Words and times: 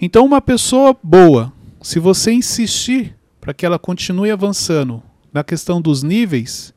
Então, 0.00 0.24
uma 0.24 0.40
pessoa 0.40 0.96
boa, 1.02 1.52
se 1.82 1.98
você 1.98 2.32
insistir 2.32 3.16
para 3.40 3.52
que 3.52 3.66
ela 3.66 3.78
continue 3.78 4.30
avançando 4.30 5.02
na 5.32 5.42
questão 5.42 5.80
dos 5.80 6.02
níveis, 6.02 6.72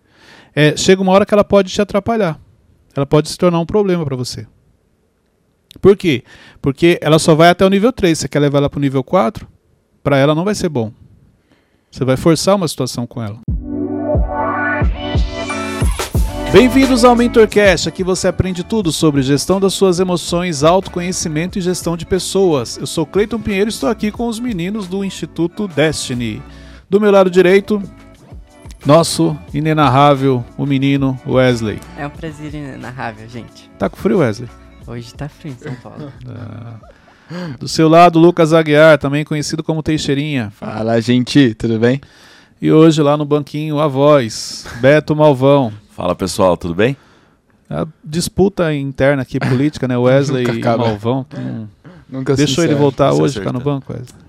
é, 0.55 0.75
chega 0.75 1.01
uma 1.01 1.11
hora 1.11 1.25
que 1.25 1.33
ela 1.33 1.43
pode 1.43 1.71
te 1.71 1.81
atrapalhar. 1.81 2.39
Ela 2.95 3.05
pode 3.05 3.29
se 3.29 3.37
tornar 3.37 3.59
um 3.59 3.65
problema 3.65 4.03
para 4.03 4.15
você. 4.15 4.47
Por 5.79 5.95
quê? 5.95 6.23
Porque 6.61 6.97
ela 7.01 7.19
só 7.19 7.35
vai 7.35 7.49
até 7.49 7.65
o 7.65 7.69
nível 7.69 7.93
3. 7.93 8.17
Você 8.17 8.27
quer 8.27 8.39
levar 8.39 8.57
ela 8.57 8.69
para 8.69 8.77
o 8.77 8.81
nível 8.81 9.03
4? 9.03 9.47
Para 10.03 10.17
ela 10.17 10.35
não 10.35 10.43
vai 10.43 10.55
ser 10.55 10.67
bom. 10.67 10.91
Você 11.89 12.03
vai 12.03 12.17
forçar 12.17 12.55
uma 12.55 12.67
situação 12.67 13.05
com 13.05 13.21
ela. 13.21 13.39
Bem-vindos 16.51 17.05
ao 17.05 17.15
MentorCast, 17.15 17.87
aqui 17.87 18.03
você 18.03 18.27
aprende 18.27 18.61
tudo 18.61 18.91
sobre 18.91 19.21
gestão 19.21 19.57
das 19.57 19.73
suas 19.73 20.01
emoções, 20.01 20.65
autoconhecimento 20.65 21.57
e 21.57 21.61
gestão 21.61 21.95
de 21.95 22.05
pessoas. 22.05 22.77
Eu 22.77 22.85
sou 22.85 23.05
Cleiton 23.05 23.39
Pinheiro 23.39 23.69
e 23.69 23.73
estou 23.73 23.87
aqui 23.87 24.11
com 24.11 24.27
os 24.27 24.37
meninos 24.37 24.85
do 24.85 25.01
Instituto 25.01 25.65
Destiny. 25.69 26.43
Do 26.89 26.99
meu 26.99 27.09
lado 27.09 27.31
direito, 27.31 27.81
nosso 28.85 29.37
inenarrável, 29.53 30.43
o 30.57 30.65
menino 30.65 31.17
Wesley. 31.25 31.79
É 31.97 32.05
um 32.05 32.09
prazer 32.09 32.53
inenarrável, 32.53 33.29
gente. 33.29 33.71
Tá 33.79 33.89
com 33.89 33.95
frio, 33.95 34.17
Wesley? 34.17 34.49
Hoje 34.85 35.13
tá 35.13 35.29
frio 35.29 35.53
em 35.53 35.63
São 35.63 35.75
Paulo. 35.75 36.11
Ah. 37.33 37.55
Do 37.57 37.65
seu 37.65 37.87
lado, 37.87 38.19
Lucas 38.19 38.51
Aguiar, 38.51 38.97
também 38.97 39.23
conhecido 39.23 39.63
como 39.63 39.81
Teixeirinha. 39.81 40.51
Fala, 40.51 40.99
gente, 40.99 41.53
tudo 41.53 41.79
bem? 41.79 42.01
E 42.61 42.69
hoje 42.69 43.01
lá 43.01 43.15
no 43.15 43.23
banquinho, 43.23 43.79
a 43.79 43.87
voz, 43.87 44.67
Beto 44.81 45.15
Malvão. 45.15 45.71
Fala 46.01 46.15
pessoal, 46.15 46.57
tudo 46.57 46.73
bem? 46.73 46.97
A 47.69 47.85
disputa 48.03 48.73
interna 48.73 49.21
aqui 49.21 49.39
política, 49.39 49.87
né? 49.87 49.95
Wesley 49.95 50.45
e 50.49 50.63
Malvão. 50.63 51.27
Hum. 51.37 51.67
Nunca 52.09 52.35
Deixou 52.35 52.63
ele 52.63 52.73
voltar 52.73 53.13
hoje, 53.13 53.37
ficar 53.37 53.53
no 53.53 53.59
banco, 53.59 53.93
Wesley. 53.93 54.19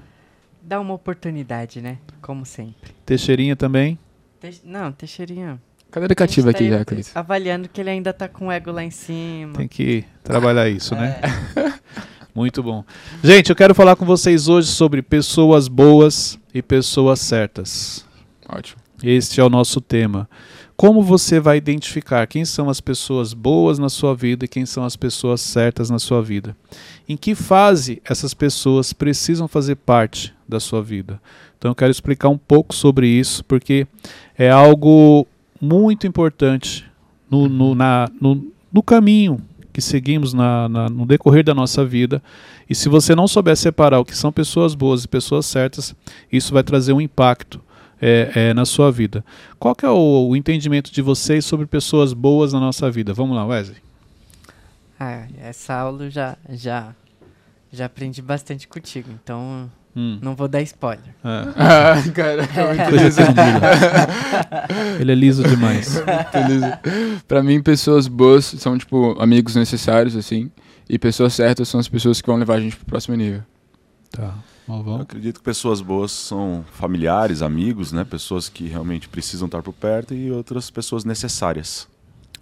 Dá 0.63 0.79
uma 0.79 0.93
oportunidade, 0.93 1.81
né? 1.81 1.97
Como 2.21 2.45
sempre. 2.45 2.93
Teixeirinha 3.07 3.57
também. 3.57 3.99
Te... 4.39 4.61
Não, 4.63 4.93
Teixeirinha. 4.93 5.59
Cadeira 5.91 6.15
cativa 6.15 6.51
aqui 6.51 6.69
tá 6.69 6.77
já, 6.77 6.85
Cris. 6.85 7.17
Avaliando 7.17 7.71
que 7.71 7.81
ele 7.81 7.89
ainda 7.89 8.13
tá 8.13 8.29
com 8.29 8.49
o 8.49 8.53
ego 8.53 8.71
lá 8.71 8.85
em 8.85 8.91
cima. 8.91 9.55
Tem 9.55 9.67
que 9.67 10.05
trabalhar 10.23 10.69
isso, 10.77 10.95
né? 10.95 11.19
É. 11.23 11.73
Muito 12.37 12.63
bom. 12.63 12.85
Gente, 13.25 13.49
eu 13.49 13.57
quero 13.57 13.75
falar 13.75 13.97
com 13.97 14.05
vocês 14.05 14.47
hoje 14.47 14.69
sobre 14.69 15.01
pessoas 15.01 15.69
boas 15.69 16.39
e 16.53 16.61
pessoas 16.61 17.19
certas. 17.21 18.05
Ótimo. 18.47 18.83
Este 19.03 19.41
é 19.41 19.45
o 19.45 19.49
nosso 19.49 19.81
tema. 19.81 20.29
Como 20.83 21.01
você 21.01 21.39
vai 21.39 21.59
identificar 21.59 22.27
quem 22.27 22.45
são 22.45 22.69
as 22.69 22.81
pessoas 22.81 23.33
boas 23.33 23.79
na 23.79 23.89
sua 23.89 24.17
vida 24.17 24.45
e 24.45 24.49
quem 24.49 24.67
são 24.67 24.85
as 24.85 24.97
pessoas 24.97 25.41
certas 25.41 25.89
na 25.89 26.01
sua 26.01 26.21
vida? 26.21 26.57
Em 27.09 27.17
que 27.17 27.37
fase 27.37 28.03
essas 28.05 28.35
pessoas 28.35 28.93
precisam 28.93 29.47
fazer 29.47 29.77
parte 29.77 30.35
da 30.49 30.59
sua 30.59 30.83
vida? 30.83 31.23
Então 31.57 31.71
eu 31.71 31.75
quero 31.77 31.93
explicar 31.93 32.31
um 32.31 32.37
pouco 32.37 32.75
sobre 32.75 33.07
isso, 33.07 33.45
porque 33.45 33.87
é 34.37 34.51
algo 34.51 35.25
muito 35.61 36.05
importante 36.05 36.85
no, 37.31 37.49
no, 37.49 37.77
na, 37.77 38.11
no, 38.21 38.45
no 38.73 38.83
caminho 38.83 39.41
que 39.73 39.81
seguimos 39.81 40.35
na, 40.35 40.69
na, 40.69 40.89
no 40.89 41.07
decorrer 41.07 41.45
da 41.45 41.55
nossa 41.55 41.85
vida. 41.85 42.21
E 42.69 42.75
se 42.75 42.89
você 42.89 43.15
não 43.15 43.29
souber 43.29 43.57
separar 43.57 44.01
o 44.01 44.05
que 44.05 44.17
são 44.17 44.33
pessoas 44.33 44.75
boas 44.75 45.05
e 45.05 45.09
pessoas 45.09 45.47
certas, 45.47 45.95
isso 46.33 46.53
vai 46.53 46.65
trazer 46.65 46.93
um 46.93 47.01
impacto 47.01 47.61
é, 48.03 48.33
é, 48.35 48.55
na 48.55 48.65
sua 48.65 48.91
vida. 48.91 49.25
Qual 49.61 49.77
que 49.77 49.87
é 49.87 49.89
o, 49.89 50.31
o, 50.31 50.37
entendimento 50.37 50.93
de 50.93 51.01
vocês 51.01 51.45
sobre 51.45 51.67
pessoas 51.67 52.13
boas 52.13 52.53
na 52.53 52.59
nossa 52.59 52.91
vida? 52.91 53.15
Vamos 53.15 53.37
lá, 53.37 53.47
Wesley. 53.47 53.79
Ah, 54.99 55.27
essa 55.41 55.75
aula 55.75 56.05
eu 56.05 56.11
já, 56.11 56.37
já, 56.51 56.93
já 57.73 57.87
aprendi 57.87 58.21
bastante 58.21 58.67
contigo, 58.67 59.09
então 59.23 59.71
hum. 59.95 60.19
não 60.21 60.35
vou 60.35 60.49
dar 60.49 60.61
spoiler. 60.63 61.15
É. 61.25 61.29
ah, 61.57 61.95
cara, 62.13 62.43
Ele 64.99 65.13
é 65.13 65.15
liso 65.15 65.45
demais. 65.45 66.03
Para 67.29 67.41
mim, 67.41 67.63
pessoas 67.63 68.09
boas 68.09 68.45
são, 68.45 68.77
tipo, 68.77 69.17
amigos 69.21 69.55
necessários, 69.55 70.17
assim, 70.17 70.51
e 70.89 70.99
pessoas 70.99 71.35
certas 71.35 71.69
são 71.69 71.79
as 71.79 71.89
pessoas 71.89 72.21
que 72.21 72.27
vão 72.27 72.37
levar 72.37 72.55
a 72.55 72.61
gente 72.61 72.75
pro 72.77 72.87
próximo 72.87 73.17
nível. 73.17 73.43
Tá. 74.11 74.35
Malvão? 74.67 74.97
Eu 74.97 75.03
acredito 75.03 75.39
que 75.39 75.45
pessoas 75.45 75.81
boas 75.81 76.13
são 76.13 76.65
familiares, 76.73 77.43
amigos, 77.43 77.93
né? 77.93 78.05
Pessoas 78.05 78.49
que 78.49 78.67
realmente 78.67 79.09
precisam 79.09 79.47
estar 79.47 79.63
por 79.63 79.73
perto 79.73 80.15
e 80.15 80.31
outras 80.31 80.71
pessoas 80.71 81.05
necessárias. 81.05 81.89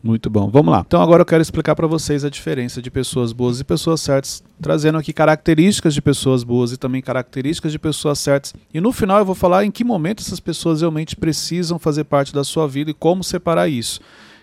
Muito 0.03 0.31
bom. 0.31 0.49
Vamos 0.49 0.73
lá. 0.73 0.83
Então 0.87 1.03
agora 1.03 1.21
eu 1.21 1.27
quero 1.27 1.43
explicar 1.43 1.75
para 1.75 1.87
vocês 1.87 2.25
a 2.25 2.31
diferença 2.31 2.81
de 2.81 2.91
pessoas 2.91 3.33
boas 3.33 3.61
e 3.61 3.65
pessoas 3.65 4.01
certas, 4.01 4.43
trazendo 4.61 4.97
aqui 4.97 5.13
características 5.13 5.93
de 5.93 6.01
pessoas 6.01 6.43
boas 6.43 6.73
e 6.73 6.79
também 6.79 7.03
características 7.03 7.71
de 7.71 7.79
pessoas 7.79 8.19
certas. 8.19 8.55
E 8.73 8.81
no 8.81 8.93
final 8.93 9.19
eu 9.19 9.27
vou 9.27 9.35
falar 9.35 9.65
em 9.65 9.71
que 9.71 9.85
momento 9.85 10.23
essas 10.23 10.41
pessoas 10.41 10.81
realmente 10.81 11.17
precisam 11.17 11.79
fazer 11.79 12.05
parte 12.05 12.33
da 12.33 12.45
sua 12.45 12.67
vida 12.67 12.91
e 12.91 12.95
como 12.95 13.23
separar 13.23 13.69
isso. 13.69 14.01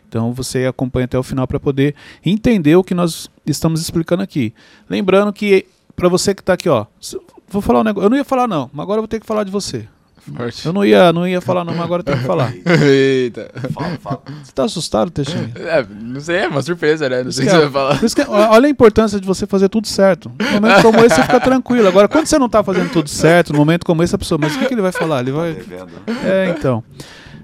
Então 0.07 0.31
você 0.31 0.65
acompanha 0.65 1.05
até 1.05 1.17
o 1.17 1.23
final 1.23 1.47
para 1.47 1.59
poder 1.59 1.95
entender 2.23 2.75
o 2.75 2.83
que 2.83 2.93
nós 2.93 3.29
estamos 3.45 3.81
explicando 3.81 4.21
aqui. 4.21 4.53
Lembrando 4.87 5.33
que 5.33 5.65
para 5.95 6.07
você 6.07 6.35
que 6.35 6.41
está 6.41 6.53
aqui, 6.53 6.69
ó, 6.69 6.85
Vou 7.49 7.61
falar 7.61 7.81
um 7.81 7.83
negócio. 7.83 8.05
Eu 8.05 8.09
não 8.09 8.17
ia 8.17 8.25
falar, 8.25 8.47
não, 8.47 8.69
mas 8.73 8.83
agora 8.83 8.97
eu 8.97 9.01
vou 9.03 9.07
ter 9.07 9.19
que 9.19 9.25
falar 9.25 9.43
de 9.43 9.51
você. 9.51 9.87
Forte. 10.35 10.65
Eu 10.65 10.73
não 10.73 10.83
ia, 10.83 11.13
não 11.13 11.27
ia 11.27 11.39
falar, 11.39 11.63
não, 11.63 11.73
mas 11.73 11.83
agora 11.83 12.01
eu 12.01 12.03
tenho 12.03 12.17
que 12.17 12.25
falar. 12.25 12.53
Eita. 12.83 13.49
Fala, 13.73 13.97
fala. 13.97 14.21
Você 14.43 14.51
tá 14.51 14.63
assustado, 14.65 15.09
Teixeira? 15.09 15.51
É, 15.55 15.85
não 16.01 16.19
sei, 16.19 16.37
é 16.37 16.47
uma 16.47 16.61
surpresa, 16.61 17.07
né? 17.07 17.23
Não 17.23 17.31
sei 17.31 17.45
o 17.45 17.49
que, 17.49 17.55
você 17.55 17.61
vai 17.67 17.71
falar. 17.71 17.99
Que, 17.99 18.21
olha 18.29 18.67
a 18.67 18.69
importância 18.69 19.19
de 19.19 19.25
você 19.25 19.47
fazer 19.47 19.69
tudo 19.69 19.87
certo. 19.87 20.31
No 20.37 20.51
momento 20.51 20.81
como 20.81 20.99
esse, 20.99 21.15
você 21.15 21.23
fica 21.23 21.39
tranquilo. 21.39 21.87
Agora, 21.87 22.07
quando 22.07 22.25
você 22.25 22.37
não 22.37 22.49
tá 22.49 22.63
fazendo 22.63 22.91
tudo 22.91 23.09
certo, 23.09 23.53
no 23.53 23.59
momento 23.59 23.85
como 23.85 24.03
esse, 24.03 24.13
a 24.13 24.17
pessoa, 24.17 24.37
mas 24.41 24.55
o 24.55 24.59
que, 24.59 24.65
que 24.65 24.73
ele 24.73 24.81
vai 24.81 24.91
falar? 24.91 25.21
Ele 25.21 25.31
vai. 25.31 25.51
É, 26.25 26.53
então. 26.57 26.83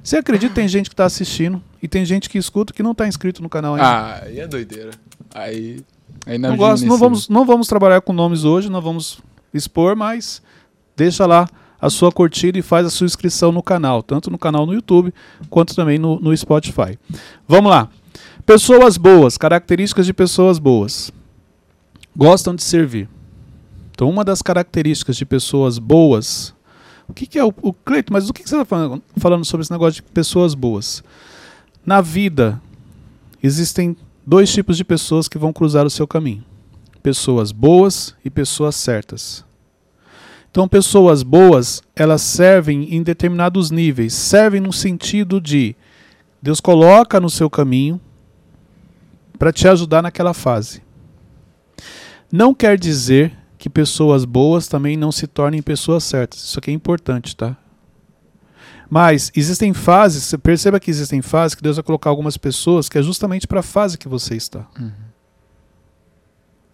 Você 0.03 0.18
acredita 0.18 0.50
que 0.50 0.56
tem 0.56 0.68
gente 0.68 0.90
que 0.90 0.96
tá 0.96 1.06
assistindo 1.06 1.64
e 1.81 1.88
tem 1.88 2.06
gente 2.06 2.30
que 2.30 2.38
escuta 2.38 2.74
que 2.74 2.84
não 2.84 2.94
tá 2.94 3.08
inscrito 3.08 3.41
no 3.41 3.47
canal 3.47 3.75
ainda? 3.75 3.88
Ah, 3.88 4.24
aí 4.25 4.41
é 4.41 4.47
doideira. 4.47 4.91
Aí. 5.34 5.80
aí 6.25 6.38
não, 6.38 6.58
gosto, 6.58 6.85
não, 6.85 6.97
vamos, 6.97 7.30
não 7.30 7.46
vamos 7.46 7.68
trabalhar 7.70 8.02
com 8.02 8.12
nomes 8.12 8.44
hoje, 8.44 8.70
não 8.70 8.81
vamos 8.81 9.22
expor, 9.53 9.96
mas 9.96 10.41
deixa 10.96 11.25
lá 11.25 11.47
a 11.80 11.90
sua 11.90 12.12
curtida 12.12 12.58
e 12.58 12.62
faz 12.62 12.88
a 12.88 12.90
sua 12.90 13.06
inscrição 13.06 13.52
no 13.52 13.62
canal, 13.62 14.02
tanto 14.02 14.31
no 14.31 14.38
canal 14.38 14.66
no 14.66 14.74
YouTube 14.74 15.14
quanto 15.50 15.75
também 15.75 16.00
no, 16.00 16.18
no 16.19 16.36
Spotify. 16.36 16.97
Vamos 17.46 17.69
lá. 17.69 17.90
Pessoas 18.46 18.97
boas, 18.97 19.38
características 19.38 20.06
de 20.06 20.14
pessoas 20.14 20.59
boas. 20.59 21.12
Gostam 22.16 22.56
de 22.56 22.64
servir. 22.64 23.09
Então, 23.91 24.09
uma 24.09 24.24
das 24.24 24.41
características 24.41 25.18
de 25.18 25.25
pessoas 25.25 25.78
boas. 25.78 26.53
O 27.06 27.14
que, 27.14 27.25
que 27.25 27.38
é 27.38 27.44
o, 27.44 27.53
o 27.62 27.74
Cleito? 27.74 28.14
Mas 28.14 28.30
o 28.30 28.34
que, 28.34 28.44
que 28.44 28.50
você 28.50 28.56
está 28.56 28.66
falando, 28.66 29.03
falando 29.18 29.44
sobre 29.44 29.64
esse 29.64 29.72
negócio 29.72 30.02
de 30.02 30.03
pessoas 30.03 30.53
boas? 30.53 31.03
Na 31.85 32.00
vida, 32.00 32.62
existem 33.41 33.97
dois 34.25 34.52
tipos 34.53 34.78
de 34.78 34.85
pessoas 34.85 35.28
que 35.28 35.38
vão 35.38 35.52
cruzar 35.52 35.85
o 35.85 35.90
seu 35.90 36.08
caminho 36.08 36.46
pessoas 37.03 37.52
boas 37.52 38.16
e 38.24 38.30
pessoas 38.30 38.75
certas. 38.75 39.46
Então, 40.50 40.68
pessoas 40.68 41.22
boas, 41.24 41.81
elas 41.96 42.22
servem 42.22 42.96
em 42.96 43.03
determinados 43.03 43.69
níveis. 43.69 44.14
Servem 44.14 44.62
no 44.62 44.72
sentido 44.72 45.41
de 45.41 45.75
Deus 46.41 46.59
coloca 46.59 47.19
no 47.19 47.30
seu 47.30 47.50
caminho 47.50 48.00
para 49.38 49.52
te 49.52 49.68
ajudar 49.68 50.02
naquela 50.02 50.34
fase. 50.34 50.81
Não 52.31 52.53
quer 52.53 52.78
dizer 52.78 53.35
que 53.58 53.70
pessoas 53.70 54.25
boas 54.25 54.68
também 54.68 54.96
não 54.96 55.12
se 55.12 55.25
tornem 55.25 55.62
pessoas 55.62 56.03
certas. 56.03 56.44
Isso 56.44 56.59
aqui 56.59 56.70
é 56.70 56.74
importante, 56.74 57.35
tá? 57.35 57.58
Mas 58.90 59.31
existem 59.35 59.74
fases, 59.74 60.35
perceba 60.44 60.80
que 60.80 60.91
existem 60.91 61.22
fases 61.22 61.56
que 61.56 61.64
Deus 61.64 61.78
vai 61.78 61.84
colocar 61.84 62.09
algumas 62.09 62.38
pessoas 62.38 62.88
que 62.88 62.97
é 62.97 63.02
justamente 63.02 63.47
para 63.47 63.62
a 63.62 63.64
fase 63.64 63.97
que 63.97 64.08
você 64.08 64.35
está. 64.35 64.68
Uhum. 64.80 64.91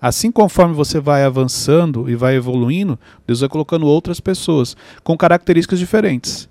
Assim 0.01 0.31
conforme 0.31 0.73
você 0.73 0.99
vai 0.99 1.23
avançando 1.23 2.09
e 2.09 2.15
vai 2.15 2.35
evoluindo, 2.35 2.97
Deus 3.27 3.41
vai 3.41 3.49
colocando 3.49 3.85
outras 3.85 4.19
pessoas 4.19 4.75
com 5.03 5.17
características 5.17 5.79
diferentes. 5.79 6.49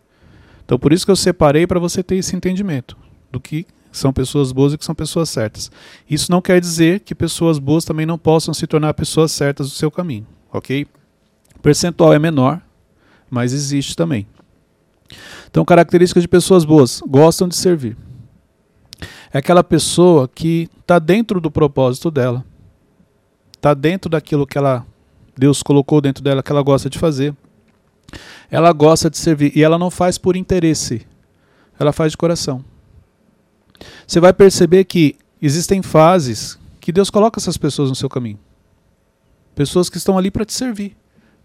Então 0.64 0.78
por 0.78 0.92
isso 0.92 1.04
que 1.04 1.10
eu 1.10 1.16
separei 1.16 1.66
para 1.66 1.80
você 1.80 2.02
ter 2.02 2.16
esse 2.16 2.36
entendimento 2.36 2.96
do 3.32 3.40
que 3.40 3.66
são 3.90 4.12
pessoas 4.12 4.52
boas 4.52 4.72
e 4.72 4.78
que 4.78 4.84
são 4.84 4.94
pessoas 4.94 5.30
certas. 5.30 5.70
Isso 6.08 6.30
não 6.30 6.42
quer 6.42 6.60
dizer 6.60 7.00
que 7.00 7.14
pessoas 7.14 7.58
boas 7.58 7.84
também 7.84 8.04
não 8.04 8.18
possam 8.18 8.52
se 8.52 8.66
tornar 8.66 8.92
pessoas 8.94 9.32
certas 9.32 9.68
do 9.68 9.74
seu 9.74 9.90
caminho, 9.90 10.26
ok? 10.52 10.86
O 11.56 11.60
percentual 11.60 12.12
é 12.12 12.18
menor, 12.18 12.60
mas 13.30 13.52
existe 13.52 13.96
também. 13.96 14.26
Então, 15.50 15.64
características 15.64 16.22
de 16.22 16.28
pessoas 16.28 16.64
boas: 16.64 17.00
gostam 17.06 17.48
de 17.48 17.56
servir. 17.56 17.96
É 19.32 19.38
aquela 19.38 19.64
pessoa 19.64 20.28
que 20.28 20.68
está 20.80 20.98
dentro 20.98 21.40
do 21.40 21.50
propósito 21.50 22.10
dela, 22.10 22.44
está 23.58 23.74
dentro 23.74 24.08
daquilo 24.08 24.46
que 24.46 24.56
ela 24.56 24.86
Deus 25.36 25.62
colocou 25.62 26.00
dentro 26.00 26.22
dela 26.24 26.42
que 26.42 26.50
ela 26.50 26.62
gosta 26.62 26.88
de 26.88 26.98
fazer. 26.98 27.34
Ela 28.50 28.72
gosta 28.72 29.10
de 29.10 29.18
servir 29.18 29.52
e 29.54 29.62
ela 29.62 29.78
não 29.78 29.90
faz 29.90 30.16
por 30.18 30.34
interesse. 30.34 31.06
Ela 31.78 31.92
faz 31.92 32.12
de 32.12 32.16
coração. 32.16 32.64
Você 34.06 34.18
vai 34.18 34.32
perceber 34.32 34.84
que 34.84 35.14
existem 35.40 35.82
fases 35.82 36.58
que 36.80 36.90
Deus 36.90 37.10
coloca 37.10 37.38
essas 37.38 37.56
pessoas 37.56 37.88
no 37.88 37.94
seu 37.94 38.08
caminho. 38.08 38.38
Pessoas 39.54 39.88
que 39.88 39.96
estão 39.96 40.18
ali 40.18 40.30
para 40.30 40.44
te 40.44 40.52
servir. 40.52 40.96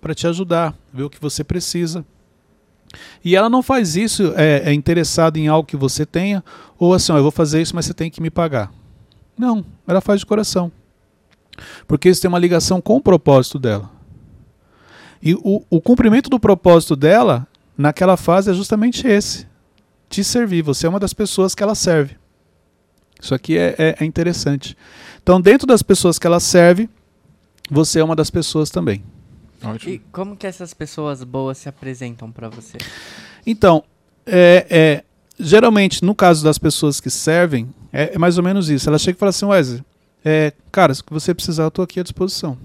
para 0.01 0.13
te 0.13 0.27
ajudar, 0.27 0.75
ver 0.93 1.03
o 1.03 1.09
que 1.09 1.19
você 1.21 1.45
precisa. 1.45 2.05
E 3.23 3.37
ela 3.37 3.49
não 3.49 3.63
faz 3.63 3.95
isso 3.95 4.33
é, 4.35 4.69
é 4.69 4.73
interessada 4.73 5.39
em 5.39 5.47
algo 5.47 5.65
que 5.65 5.77
você 5.77 6.05
tenha, 6.05 6.43
ou 6.77 6.93
assim, 6.93 7.13
ó, 7.13 7.17
eu 7.17 7.21
vou 7.21 7.31
fazer 7.31 7.61
isso, 7.61 7.73
mas 7.73 7.85
você 7.85 7.93
tem 7.93 8.11
que 8.11 8.21
me 8.21 8.29
pagar. 8.29 8.69
Não, 9.37 9.63
ela 9.87 10.01
faz 10.01 10.19
de 10.19 10.25
coração. 10.25 10.69
Porque 11.87 12.09
isso 12.09 12.21
tem 12.21 12.29
uma 12.29 12.39
ligação 12.39 12.81
com 12.81 12.97
o 12.97 13.01
propósito 13.01 13.59
dela. 13.59 13.89
E 15.21 15.35
o, 15.35 15.63
o 15.69 15.81
cumprimento 15.81 16.29
do 16.29 16.39
propósito 16.39 16.95
dela, 16.95 17.47
naquela 17.77 18.17
fase, 18.17 18.51
é 18.51 18.53
justamente 18.53 19.07
esse: 19.07 19.47
te 20.09 20.23
servir. 20.23 20.61
Você 20.63 20.85
é 20.85 20.89
uma 20.89 20.99
das 20.99 21.13
pessoas 21.13 21.55
que 21.55 21.63
ela 21.63 21.75
serve. 21.75 22.17
Isso 23.21 23.33
aqui 23.33 23.57
é, 23.57 23.75
é, 23.77 23.95
é 24.01 24.05
interessante. 24.05 24.75
Então, 25.21 25.39
dentro 25.39 25.65
das 25.65 25.81
pessoas 25.81 26.19
que 26.19 26.27
ela 26.27 26.41
serve, 26.41 26.89
você 27.71 27.99
é 27.99 28.03
uma 28.03 28.15
das 28.15 28.29
pessoas 28.29 28.69
também. 28.69 29.01
Ótimo. 29.63 29.93
E 29.93 29.99
como 30.11 30.35
que 30.35 30.45
essas 30.45 30.73
pessoas 30.73 31.23
boas 31.23 31.57
se 31.57 31.69
apresentam 31.69 32.29
para 32.29 32.49
você? 32.49 32.77
Então, 33.47 33.81
é, 34.25 34.67
é, 34.69 35.03
geralmente, 35.39 36.03
no 36.03 36.13
caso 36.13 36.43
das 36.43 36.57
pessoas 36.57 36.99
que 36.99 37.09
servem, 37.09 37.73
é, 37.93 38.15
é 38.15 38.17
mais 38.17 38.37
ou 38.37 38.43
menos 38.43 38.69
isso. 38.69 38.89
Ela 38.89 38.99
chega 38.99 39.15
e 39.15 39.19
fala 39.19 39.29
assim, 39.29 39.45
Wesley, 39.45 39.81
é, 40.23 40.53
cara, 40.71 40.93
se 40.93 41.03
você 41.09 41.33
precisar, 41.33 41.63
eu 41.63 41.67
estou 41.67 41.83
aqui 41.83 41.99
à 41.99 42.03
disposição. 42.03 42.57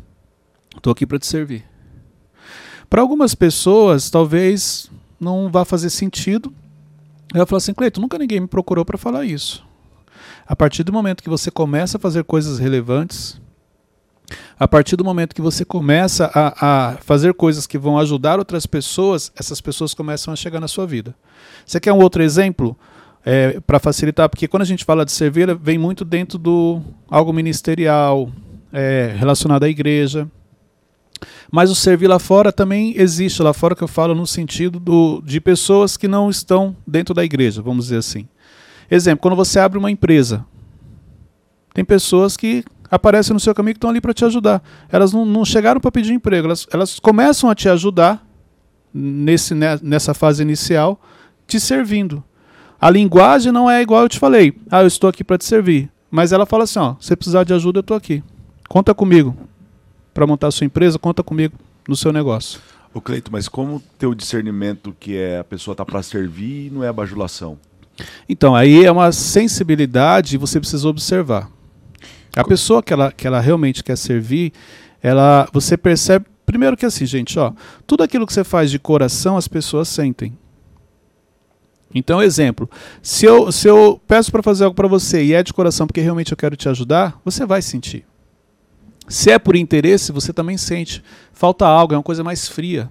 Estou 0.76 0.93
aqui 0.93 1.06
para 1.06 1.19
te 1.19 1.26
servir. 1.26 1.64
Para 2.88 3.02
algumas 3.02 3.34
pessoas, 3.34 4.10
talvez 4.10 4.90
não 5.20 5.50
vá 5.50 5.64
fazer 5.64 5.90
sentido. 5.90 6.52
Ela 7.34 7.44
fala 7.46 7.58
assim, 7.58 7.75
Cleiton, 7.75 8.00
nunca 8.00 8.19
ninguém 8.19 8.40
me 8.40 8.46
procurou 8.46 8.84
para 8.84 8.96
falar 8.96 9.25
isso. 9.25 9.66
A 10.46 10.56
partir 10.56 10.82
do 10.82 10.93
momento 10.93 11.22
que 11.22 11.28
você 11.28 11.50
começa 11.50 11.99
a 11.99 12.00
fazer 12.00 12.25
coisas 12.25 12.58
relevantes, 12.58 13.38
a 14.58 14.66
partir 14.66 14.96
do 14.96 15.05
momento 15.05 15.34
que 15.34 15.43
você 15.43 15.64
começa 15.64 16.31
a, 16.34 16.93
a, 16.93 16.96
fazer 16.99 17.34
coisas 17.34 17.66
que 17.66 17.78
vão 17.78 17.99
ajudar 17.99 18.38
outras 18.38 18.66
pessoas, 18.66 19.31
essas 19.37 19.60
pessoas 19.60 19.94
começam 19.94 20.32
a 20.32 20.37
chegar 20.37 20.60
na 20.60 20.69
sua 20.69 20.87
vida. 20.87 21.14
Você 21.66 21.78
quer 21.78 21.93
um 21.93 22.00
outro 22.00 22.22
exemplo 22.22 22.76
é, 23.31 23.61
para 23.61 23.79
facilitar? 23.79 24.27
Porque 24.27 24.49
quando 24.49 24.63
a 24.63 24.65
gente 24.65 24.87
fala 24.87 25.05
de 25.05 25.13
servir, 25.13 25.55
vem 25.55 25.77
muito 25.77 26.03
dentro 26.03 26.39
do 26.39 26.81
algo 27.11 27.31
ministerial, 27.31 28.33
é, 28.73 29.15
relacionado 29.19 29.65
à 29.65 29.69
igreja. 29.69 30.27
Mas 31.53 31.71
o 31.71 31.75
servir 31.75 32.07
lá 32.07 32.19
fora 32.19 32.51
também 32.51 32.95
existe, 32.97 33.43
lá 33.43 33.53
fora 33.53 33.77
que 33.77 33.85
eu 33.85 33.89
falo 33.89 34.15
no 34.15 34.27
sentido 34.27 34.81
do, 34.81 35.21
de 35.21 35.43
pessoas 35.43 35.95
que 35.95 36.09
não 36.09 36.31
estão 36.31 36.75
dentro 36.87 37.15
da 37.15 37.23
igreja, 37.23 37.61
vamos 37.61 37.87
dizer 37.87 37.99
assim. 37.99 38.27
Exemplo, 38.91 39.21
quando 39.21 39.37
você 39.37 39.59
abre 39.59 39.79
uma 39.79 39.91
empresa, 39.91 40.47
tem 41.75 41.85
pessoas 41.85 42.35
que 42.35 42.65
aparecem 42.91 43.35
no 43.35 43.41
seu 43.41 43.55
caminho 43.55 43.75
que 43.75 43.79
estão 43.79 43.91
ali 43.91 44.01
para 44.01 44.15
te 44.15 44.25
ajudar. 44.25 44.63
Elas 44.91 45.13
não, 45.13 45.27
não 45.27 45.45
chegaram 45.45 45.83
para 45.83 45.93
pedir 45.93 46.15
emprego, 46.15 46.47
elas, 46.47 46.67
elas 46.73 46.99
começam 46.99 47.51
a 47.51 47.55
te 47.55 47.69
ajudar 47.69 48.27
nesse, 48.95 49.55
né, 49.55 49.79
nessa 49.83 50.15
fase 50.15 50.43
inicial, 50.43 50.99
te 51.47 51.61
servindo. 51.61 52.25
A 52.81 52.91
linguagem 52.91 53.51
não 53.51 53.69
é 53.69 53.83
igual 53.83 54.03
eu 54.03 54.09
te 54.09 54.19
falei. 54.19 54.55
Ah, 54.71 54.83
eu 54.83 54.87
estou 54.87 55.11
aqui 55.11 55.25
para 55.25 55.39
te 55.39 55.45
servir. 55.45 55.91
Mas 56.11 56.33
ela 56.33 56.47
fala 56.47 56.65
assim: 56.65 56.79
ó, 56.79 56.95
se 57.01 57.15
precisar 57.17 57.45
de 57.45 57.53
ajuda, 57.53 57.79
eu 57.79 57.83
estou 57.83 57.97
aqui. 57.97 58.23
Conta 58.69 58.95
comigo 58.95 59.37
para 60.15 60.27
montar 60.27 60.49
a 60.49 60.51
sua 60.51 60.65
empresa, 60.65 60.99
conta 60.99 61.23
comigo 61.23 61.55
no 61.87 61.97
seu 61.97 62.13
negócio. 62.13 62.61
O 62.93 63.01
Cleito, 63.01 63.31
mas 63.31 63.49
como 63.49 63.83
ter 63.99 64.07
o 64.07 64.15
discernimento 64.15 64.95
que 64.99 65.17
é 65.17 65.39
a 65.39 65.45
pessoa 65.45 65.73
está 65.73 65.85
para 65.85 66.03
servir 66.03 66.67
e 66.67 66.71
não 66.71 66.83
é 66.83 66.89
a 66.89 66.93
bajulação? 66.93 67.59
Então, 68.29 68.55
aí 68.55 68.85
é 68.85 68.91
uma 68.91 69.13
sensibilidade 69.13 70.35
e 70.35 70.39
você 70.39 70.59
precisa 70.61 70.89
observar. 70.89 71.51
A 72.37 72.45
pessoa 72.45 72.83
que 72.83 72.93
ela, 72.93 73.11
que 73.11 73.27
ela 73.27 73.41
realmente 73.41 73.83
quer 73.83 73.97
servir, 73.97 74.53
ela, 75.03 75.49
você 75.53 75.77
percebe 75.77 76.27
primeiro 76.47 76.77
que 76.77 76.87
assim, 76.87 77.05
gente, 77.05 77.39
ó, 77.39 77.53
tudo 77.87 78.03
aquilo 78.03 78.27
que 78.27 78.33
você 78.33 78.43
faz 78.43 78.71
de 78.71 78.79
coração 78.79 79.37
as 79.37 79.47
pessoas 79.47 79.89
sentem. 79.89 80.37
Então, 81.94 82.23
exemplo, 82.23 82.69
se 83.00 83.25
eu, 83.25 83.50
se 83.50 83.67
eu 83.67 84.00
peço 84.06 84.31
para 84.31 84.43
fazer 84.43 84.64
algo 84.64 84.75
para 84.75 84.88
você 84.88 85.25
e 85.25 85.32
é 85.32 85.43
de 85.43 85.55
coração 85.55 85.87
porque 85.87 86.00
realmente 86.00 86.32
eu 86.32 86.37
quero 86.37 86.55
te 86.55 86.69
ajudar, 86.69 87.19
você 87.25 87.46
vai 87.46 87.62
sentir. 87.62 88.05
Se 89.08 89.31
é 89.31 89.38
por 89.38 89.56
interesse, 89.56 90.12
você 90.12 90.32
também 90.32 90.58
sente. 90.58 91.02
Falta 91.32 91.67
algo, 91.67 91.94
é 91.94 91.96
uma 91.96 92.02
coisa 92.02 92.23
mais 92.23 92.46
fria. 92.46 92.90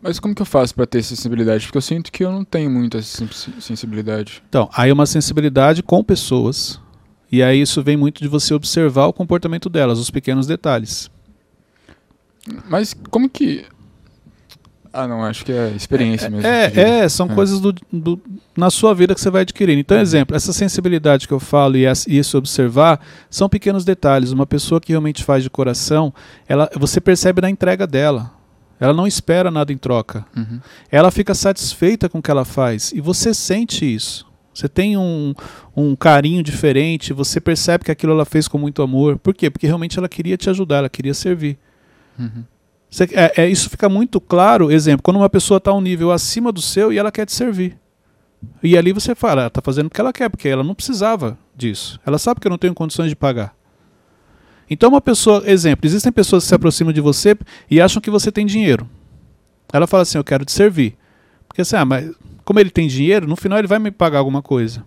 Mas 0.00 0.18
como 0.18 0.34
que 0.34 0.42
eu 0.42 0.46
faço 0.46 0.74
para 0.74 0.86
ter 0.86 1.02
sensibilidade? 1.02 1.64
Porque 1.64 1.78
eu 1.78 1.82
sinto 1.82 2.10
que 2.10 2.24
eu 2.24 2.30
não 2.30 2.44
tenho 2.44 2.70
muita 2.70 3.00
sensibilidade. 3.02 4.42
Então, 4.48 4.68
aí 4.72 4.90
é 4.90 4.92
uma 4.92 5.06
sensibilidade 5.06 5.82
com 5.82 6.02
pessoas, 6.04 6.80
e 7.30 7.42
aí 7.42 7.60
isso 7.60 7.82
vem 7.82 7.96
muito 7.96 8.20
de 8.22 8.28
você 8.28 8.54
observar 8.54 9.06
o 9.06 9.12
comportamento 9.12 9.68
delas, 9.68 9.98
os 9.98 10.10
pequenos 10.10 10.46
detalhes. 10.46 11.10
Mas 12.68 12.94
como 13.10 13.28
que. 13.28 13.64
Ah, 14.92 15.08
não, 15.08 15.24
acho 15.24 15.44
que 15.44 15.52
é 15.52 15.70
experiência 15.70 16.26
é, 16.26 16.30
mesmo. 16.30 16.46
É, 16.46 17.00
é 17.04 17.08
são 17.08 17.26
é. 17.26 17.34
coisas 17.34 17.60
do, 17.60 17.74
do, 17.90 18.20
na 18.56 18.70
sua 18.70 18.94
vida 18.94 19.14
que 19.14 19.20
você 19.20 19.30
vai 19.30 19.42
adquirindo. 19.42 19.80
Então, 19.80 19.96
uhum. 19.96 20.02
exemplo, 20.02 20.36
essa 20.36 20.52
sensibilidade 20.52 21.26
que 21.26 21.32
eu 21.32 21.40
falo 21.40 21.76
e 21.76 21.86
isso 22.08 22.36
observar 22.36 23.00
são 23.30 23.48
pequenos 23.48 23.84
detalhes. 23.84 24.32
Uma 24.32 24.46
pessoa 24.46 24.80
que 24.80 24.92
realmente 24.92 25.24
faz 25.24 25.42
de 25.42 25.48
coração, 25.48 26.12
ela, 26.46 26.68
você 26.76 27.00
percebe 27.00 27.40
na 27.40 27.48
entrega 27.48 27.86
dela. 27.86 28.32
Ela 28.78 28.92
não 28.92 29.06
espera 29.06 29.50
nada 29.50 29.72
em 29.72 29.78
troca. 29.78 30.26
Uhum. 30.36 30.60
Ela 30.90 31.10
fica 31.10 31.34
satisfeita 31.34 32.08
com 32.08 32.18
o 32.18 32.22
que 32.22 32.30
ela 32.30 32.44
faz. 32.44 32.92
E 32.92 33.00
você 33.00 33.32
sente 33.32 33.86
isso. 33.86 34.26
Você 34.52 34.68
tem 34.68 34.98
um, 34.98 35.34
um 35.74 35.96
carinho 35.96 36.42
diferente, 36.42 37.12
você 37.12 37.40
percebe 37.40 37.84
que 37.84 37.90
aquilo 37.90 38.12
ela 38.12 38.26
fez 38.26 38.46
com 38.46 38.58
muito 38.58 38.82
amor. 38.82 39.18
Por 39.18 39.34
quê? 39.34 39.48
Porque 39.48 39.66
realmente 39.66 39.98
ela 39.98 40.08
queria 40.08 40.36
te 40.36 40.50
ajudar, 40.50 40.78
ela 40.78 40.90
queria 40.90 41.14
servir. 41.14 41.56
Uhum. 42.18 42.44
Você, 42.92 43.04
é, 43.14 43.44
é, 43.44 43.48
isso 43.48 43.70
fica 43.70 43.88
muito 43.88 44.20
claro, 44.20 44.70
exemplo, 44.70 45.02
quando 45.02 45.16
uma 45.16 45.30
pessoa 45.30 45.56
está 45.56 45.72
um 45.72 45.80
nível 45.80 46.12
acima 46.12 46.52
do 46.52 46.60
seu 46.60 46.92
e 46.92 46.98
ela 46.98 47.10
quer 47.10 47.24
te 47.24 47.32
servir. 47.32 47.78
E 48.62 48.76
ali 48.76 48.92
você 48.92 49.14
fala, 49.14 49.40
ela 49.40 49.48
está 49.48 49.62
fazendo 49.62 49.86
o 49.86 49.90
que 49.90 49.98
ela 49.98 50.12
quer, 50.12 50.28
porque 50.28 50.46
ela 50.46 50.62
não 50.62 50.74
precisava 50.74 51.38
disso. 51.56 51.98
Ela 52.04 52.18
sabe 52.18 52.38
que 52.38 52.46
eu 52.46 52.50
não 52.50 52.58
tenho 52.58 52.74
condições 52.74 53.08
de 53.08 53.16
pagar. 53.16 53.56
Então 54.68 54.90
uma 54.90 55.00
pessoa, 55.00 55.42
exemplo, 55.46 55.86
existem 55.86 56.12
pessoas 56.12 56.44
que 56.44 56.48
se 56.48 56.54
aproximam 56.54 56.92
de 56.92 57.00
você 57.00 57.34
e 57.70 57.80
acham 57.80 58.02
que 58.02 58.10
você 58.10 58.30
tem 58.30 58.44
dinheiro. 58.44 58.86
Ela 59.72 59.86
fala 59.86 60.02
assim, 60.02 60.18
eu 60.18 60.24
quero 60.24 60.44
te 60.44 60.52
servir. 60.52 60.94
Porque 61.48 61.62
assim, 61.62 61.76
ah, 61.76 61.86
mas 61.86 62.14
como 62.44 62.60
ele 62.60 62.70
tem 62.70 62.88
dinheiro, 62.88 63.26
no 63.26 63.36
final 63.36 63.58
ele 63.58 63.68
vai 63.68 63.78
me 63.78 63.90
pagar 63.90 64.18
alguma 64.18 64.42
coisa. 64.42 64.84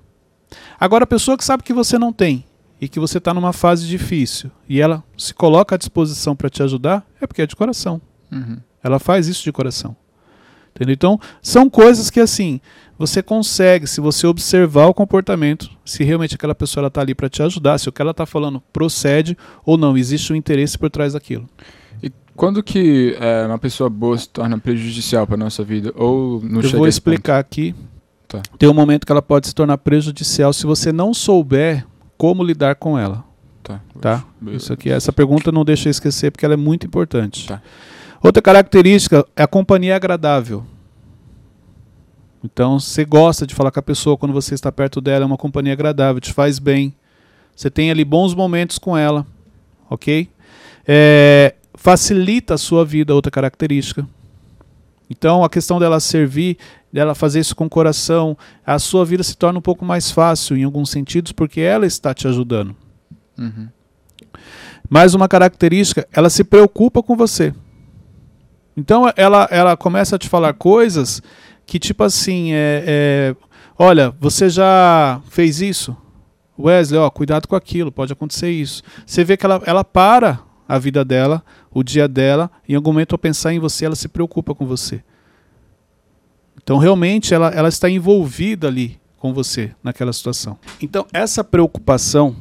Agora, 0.80 1.06
a 1.06 1.08
pessoa 1.08 1.36
que 1.36 1.44
sabe 1.44 1.64
que 1.64 1.74
você 1.74 1.98
não 1.98 2.14
tem 2.14 2.46
e 2.86 2.88
que 2.88 3.00
você 3.00 3.18
está 3.18 3.34
numa 3.34 3.52
fase 3.52 3.88
difícil 3.88 4.52
e 4.70 4.80
ela 4.80 5.04
se 5.18 5.34
coloca 5.34 5.74
à 5.74 5.78
disposição 5.78 6.36
para 6.36 6.52
te 6.52 6.62
ajudar, 6.62 7.04
é 7.20 7.26
porque 7.26 7.42
é 7.42 7.48
de 7.48 7.56
coração. 7.56 8.00
Uhum. 8.32 8.58
Ela 8.84 9.00
faz 9.00 9.28
isso 9.28 9.44
de 9.44 9.52
coração. 9.52 9.96
Entendeu? 10.76 10.94
Então, 10.94 11.20
são 11.42 11.68
coisas 11.68 12.12
que 12.12 12.20
assim, 12.20 12.62
você 12.96 13.24
consegue, 13.24 13.88
se 13.88 14.00
você 14.00 14.28
observar 14.28 14.86
o 14.86 14.94
comportamento, 14.94 15.68
se 15.84 16.04
realmente 16.04 16.36
aquela 16.36 16.54
pessoa 16.54 16.86
está 16.86 17.02
ali 17.02 17.16
para 17.16 17.28
te 17.28 17.42
ajudar, 17.42 17.80
se 17.80 17.90
o 17.90 17.92
que 17.92 18.04
ela 18.04 18.12
está 18.12 18.24
falando 18.28 18.62
procede 18.72 19.36
ou 19.66 19.78
não, 19.78 19.98
existe 19.98 20.32
um 20.32 20.36
interesse 20.36 20.78
por 20.78 20.92
trás 20.92 21.14
daquilo. 21.14 21.50
Quando 22.36 22.62
que 22.62 23.18
é, 23.20 23.48
uma 23.48 23.58
pessoa 23.58 23.90
boa 23.90 24.16
se 24.16 24.30
torna 24.30 24.60
prejudicial 24.60 25.26
para 25.26 25.38
nossa 25.38 25.64
vida? 25.64 25.92
Ou 25.96 26.40
no 26.40 26.62
Eu 26.62 26.70
vou 26.72 26.88
explicar 26.88 27.40
aqui. 27.40 27.74
Tá. 28.28 28.44
Tem 28.60 28.70
um 28.70 28.74
momento 28.74 29.06
que 29.06 29.12
ela 29.12 29.24
pode 29.24 29.48
se 29.48 29.56
tornar 29.56 29.80
prejudicial 29.80 30.54
se 30.54 30.68
você 30.68 30.92
não 30.92 31.16
souber 31.16 31.84
como 32.18 32.44
lidar 32.44 32.76
com 32.76 32.98
ela. 32.98 33.24
Tá. 33.64 33.82
tá? 34.00 34.26
Isso 34.48 34.72
aqui, 34.72 34.92
essa 34.92 35.12
pergunta 35.12 35.52
não 35.52 35.66
deixa 35.66 35.88
eu 35.88 35.92
esquecer 35.92 36.32
porque 36.32 36.46
ela 36.46 36.54
é 36.54 36.58
muito 36.58 36.86
importante. 36.86 37.48
Tá. 37.48 37.62
Outra 38.22 38.42
característica 38.42 39.26
é 39.36 39.44
a 39.44 39.48
companhia 39.48 39.96
agradável. 39.96 40.64
Então, 42.44 42.80
você 42.80 43.04
gosta 43.04 43.48
de 43.48 43.56
falar 43.56 43.72
com 43.72 43.80
a 43.80 43.84
pessoa 43.84 44.16
quando 44.16 44.32
você 44.32 44.54
está 44.54 44.72
perto 44.72 45.02
dela, 45.02 45.24
é 45.24 45.26
uma 45.26 45.38
companhia 45.38 45.74
agradável, 45.74 46.22
te 46.22 46.32
faz 46.32 46.60
bem. 46.60 46.94
Você 47.56 47.72
tem 47.72 47.90
ali 47.90 48.06
bons 48.06 48.36
momentos 48.36 48.78
com 48.78 48.96
ela, 48.96 49.26
ok? 49.90 50.30
É, 50.88 51.56
facilita 51.74 52.54
a 52.54 52.58
sua 52.58 52.86
vida, 52.86 53.16
outra 53.16 53.32
característica. 53.32 54.08
Então, 55.10 55.44
a 55.44 55.50
questão 55.50 55.80
dela 55.80 56.00
servir, 56.00 56.58
dela 56.96 57.14
fazer 57.14 57.42
isso 57.42 57.54
com 57.54 57.66
o 57.66 57.70
coração, 57.70 58.38
a 58.66 58.80
sua 58.80 59.04
vida 59.04 59.22
se 59.22 59.36
torna 59.36 59.60
um 59.60 59.62
pouco 59.62 59.84
mais 59.84 60.10
fácil 60.10 60.56
em 60.56 60.64
alguns 60.64 60.90
sentidos, 60.90 61.34
porque 61.34 61.60
ela 61.60 61.86
está 61.86 62.14
te 62.14 62.26
ajudando. 62.26 62.74
Uhum. 63.38 63.68
Mais 64.90 65.14
uma 65.14 65.28
característica, 65.28 66.08
ela 66.14 66.30
se 66.30 66.42
preocupa 66.46 67.04
com 67.04 67.14
você. 67.18 67.54
Então, 68.78 69.12
ela, 69.18 69.46
ela 69.52 69.76
começa 69.76 70.16
a 70.16 70.20
te 70.20 70.30
falar 70.30 70.54
coisas 70.54 71.22
que, 71.66 71.80
tipo 71.80 72.02
assim, 72.02 72.54
é, 72.54 72.84
é 72.88 73.36
olha, 73.78 74.16
você 74.18 74.50
já 74.50 75.20
fez 75.30 75.60
isso? 75.60 75.98
Wesley, 76.58 76.98
ó, 76.98 77.10
cuidado 77.10 77.46
com 77.46 77.58
aquilo, 77.58 77.92
pode 77.92 78.14
acontecer 78.14 78.50
isso. 78.50 78.82
Você 79.06 79.22
vê 79.26 79.36
que 79.36 79.46
ela, 79.46 79.62
ela 79.66 79.84
para 79.84 80.40
a 80.66 80.80
vida 80.80 81.04
dela, 81.04 81.44
o 81.74 81.84
dia 81.84 82.08
dela, 82.08 82.50
em 82.70 82.74
algum 82.74 82.94
momento 82.94 83.12
ao 83.12 83.20
pensar 83.20 83.54
em 83.54 83.60
você, 83.60 83.84
ela 83.84 83.98
se 83.98 84.08
preocupa 84.08 84.56
com 84.56 84.66
você. 84.66 85.04
Então, 86.66 86.80
realmente, 86.80 87.32
ela, 87.32 87.50
ela 87.50 87.70
está 87.70 87.88
envolvida 87.88 88.68
ali 88.68 89.00
com 89.20 89.32
você, 89.32 89.72
naquela 89.84 90.12
situação. 90.12 90.58
Então, 90.82 91.06
essa 91.14 91.44
preocupação 91.44 92.36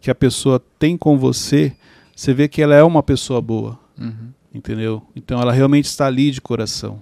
que 0.00 0.10
a 0.10 0.14
pessoa 0.14 0.60
tem 0.76 0.96
com 0.96 1.16
você, 1.16 1.72
você 2.14 2.34
vê 2.34 2.48
que 2.48 2.60
ela 2.60 2.74
é 2.74 2.82
uma 2.82 3.00
pessoa 3.00 3.40
boa. 3.40 3.78
Uhum. 3.96 4.32
Entendeu? 4.52 5.02
Então 5.14 5.40
ela 5.40 5.52
realmente 5.52 5.84
está 5.84 6.06
ali 6.06 6.32
de 6.32 6.40
coração. 6.40 7.00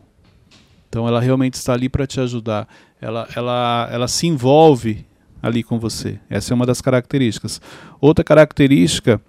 Então 0.89 1.07
ela 1.07 1.21
realmente 1.21 1.55
está 1.55 1.73
ali 1.73 1.89
para 1.89 2.07
te 2.07 2.21
ajudar. 2.21 2.69
Ela, 3.01 3.27
ela, 3.35 3.89
ela 3.91 4.09
se 4.09 4.27
envolve 4.27 5.07
ali 5.43 5.63
com 5.63 5.79
você. 5.79 6.19
Essa 6.29 6.53
é 6.53 6.55
uma 6.55 6.67
das 6.67 6.81
características. 6.81 7.61
Outra 8.01 8.25
característica, 8.25 9.21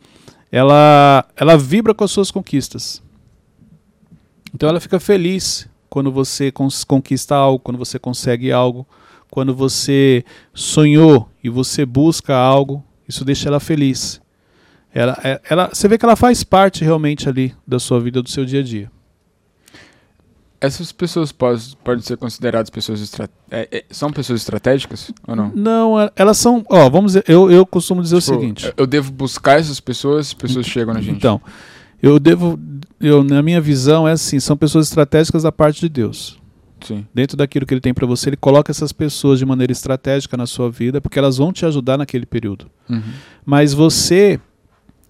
ela, 0.51 1.25
ela 1.35 1.57
vibra 1.57 1.93
com 1.93 2.03
as 2.03 2.11
suas 2.11 2.31
conquistas. 2.31 3.01
Então 4.53 4.67
ela 4.67 4.79
fica 4.79 4.99
feliz 4.99 5.69
quando 5.89 6.11
você 6.11 6.51
conquista 6.87 7.35
algo, 7.35 7.59
quando 7.59 7.77
você 7.77 7.97
consegue 7.97 8.51
algo, 8.51 8.87
quando 9.29 9.53
você 9.53 10.23
sonhou 10.53 11.29
e 11.43 11.49
você 11.49 11.85
busca 11.85 12.35
algo, 12.35 12.83
isso 13.07 13.23
deixa 13.23 13.49
ela 13.49 13.59
feliz. 13.59 14.21
Ela, 14.93 15.17
é, 15.23 15.41
ela, 15.49 15.69
você 15.71 15.87
vê 15.87 15.97
que 15.97 16.05
ela 16.05 16.15
faz 16.15 16.43
parte 16.43 16.83
realmente 16.83 17.29
ali 17.29 17.53
da 17.65 17.79
sua 17.79 17.99
vida, 17.99 18.21
do 18.21 18.29
seu 18.29 18.45
dia 18.45 18.61
a 18.61 18.63
dia. 18.63 18.91
Essas 20.59 20.91
pessoas 20.91 21.31
podem, 21.31 21.61
podem 21.83 22.03
ser 22.03 22.17
consideradas 22.17 22.71
pessoas 22.71 23.13
é, 23.51 23.67
é, 23.71 23.85
são 23.91 24.11
pessoas 24.11 24.41
estratégicas 24.41 25.11
ou 25.27 25.35
não? 25.35 25.51
Não, 25.53 26.11
elas 26.15 26.37
são. 26.37 26.65
Ó, 26.67 26.89
vamos 26.89 27.11
dizer, 27.11 27.25
eu, 27.27 27.51
eu 27.51 27.63
costumo 27.63 28.01
dizer 28.01 28.19
tipo, 28.19 28.35
o 28.35 28.39
seguinte. 28.39 28.73
Eu 28.75 28.87
devo 28.87 29.11
buscar 29.11 29.59
essas 29.59 29.79
pessoas, 29.79 30.27
as 30.27 30.33
pessoas 30.33 30.65
chegam 30.65 30.95
na 30.95 31.01
gente. 31.01 31.15
Então, 31.15 31.39
eu 32.01 32.19
devo. 32.19 32.59
Eu, 32.99 33.23
na 33.23 33.41
minha 33.41 33.61
visão, 33.61 34.07
é 34.07 34.11
assim: 34.11 34.39
são 34.39 34.57
pessoas 34.57 34.87
estratégicas 34.87 35.43
da 35.43 35.51
parte 35.51 35.81
de 35.81 35.89
Deus. 35.89 36.39
Sim. 36.81 37.05
Dentro 37.13 37.35
daquilo 37.35 37.65
que 37.65 37.73
ele 37.73 37.81
tem 37.81 37.93
para 37.93 38.05
você, 38.05 38.29
ele 38.29 38.37
coloca 38.37 38.71
essas 38.71 38.91
pessoas 38.91 39.39
de 39.39 39.45
maneira 39.45 39.71
estratégica 39.71 40.37
na 40.37 40.45
sua 40.45 40.69
vida, 40.69 41.01
porque 41.01 41.17
elas 41.17 41.37
vão 41.37 41.51
te 41.51 41.65
ajudar 41.65 41.97
naquele 41.97 42.25
período. 42.25 42.67
Uhum. 42.87 43.01
Mas 43.45 43.73
você, 43.73 44.39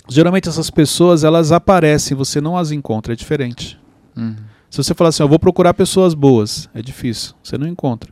geralmente 0.07 0.47
essas 0.47 0.69
pessoas, 0.69 1.23
elas 1.23 1.51
aparecem, 1.51 2.15
você 2.15 2.39
não 2.39 2.57
as 2.57 2.71
encontra, 2.71 3.13
é 3.13 3.15
diferente. 3.15 3.77
Uhum. 4.15 4.35
Se 4.69 4.81
você 4.81 4.93
falar 4.93 5.09
assim, 5.09 5.23
eu 5.23 5.29
vou 5.29 5.39
procurar 5.39 5.73
pessoas 5.73 6.13
boas, 6.13 6.69
é 6.73 6.81
difícil, 6.81 7.33
você 7.43 7.57
não 7.57 7.67
encontra. 7.67 8.11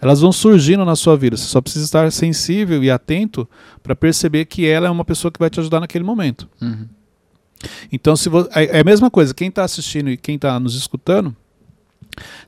Elas 0.00 0.20
vão 0.20 0.32
surgindo 0.32 0.84
na 0.84 0.96
sua 0.96 1.16
vida, 1.16 1.36
você 1.36 1.46
só 1.46 1.60
precisa 1.60 1.84
estar 1.84 2.10
sensível 2.12 2.82
e 2.82 2.90
atento 2.90 3.48
para 3.82 3.96
perceber 3.96 4.44
que 4.44 4.66
ela 4.66 4.86
é 4.86 4.90
uma 4.90 5.04
pessoa 5.04 5.32
que 5.32 5.38
vai 5.38 5.48
te 5.48 5.60
ajudar 5.60 5.80
naquele 5.80 6.04
momento. 6.04 6.48
Uhum. 6.60 6.86
Então, 7.90 8.16
se 8.16 8.28
você, 8.28 8.48
é, 8.54 8.78
é 8.78 8.80
a 8.80 8.84
mesma 8.84 9.10
coisa, 9.10 9.34
quem 9.34 9.48
está 9.48 9.64
assistindo 9.64 10.10
e 10.10 10.16
quem 10.16 10.36
está 10.36 10.58
nos 10.60 10.74
escutando, 10.74 11.34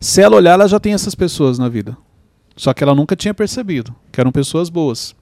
se 0.00 0.20
ela 0.20 0.36
olhar, 0.36 0.52
ela 0.52 0.68
já 0.68 0.78
tem 0.78 0.92
essas 0.92 1.14
pessoas 1.14 1.58
na 1.58 1.68
vida. 1.68 1.96
Só 2.56 2.72
que 2.72 2.82
ela 2.82 2.94
nunca 2.94 3.14
tinha 3.14 3.34
percebido 3.34 3.94
que 4.10 4.20
eram 4.20 4.32
pessoas 4.32 4.68
boas. 4.68 5.14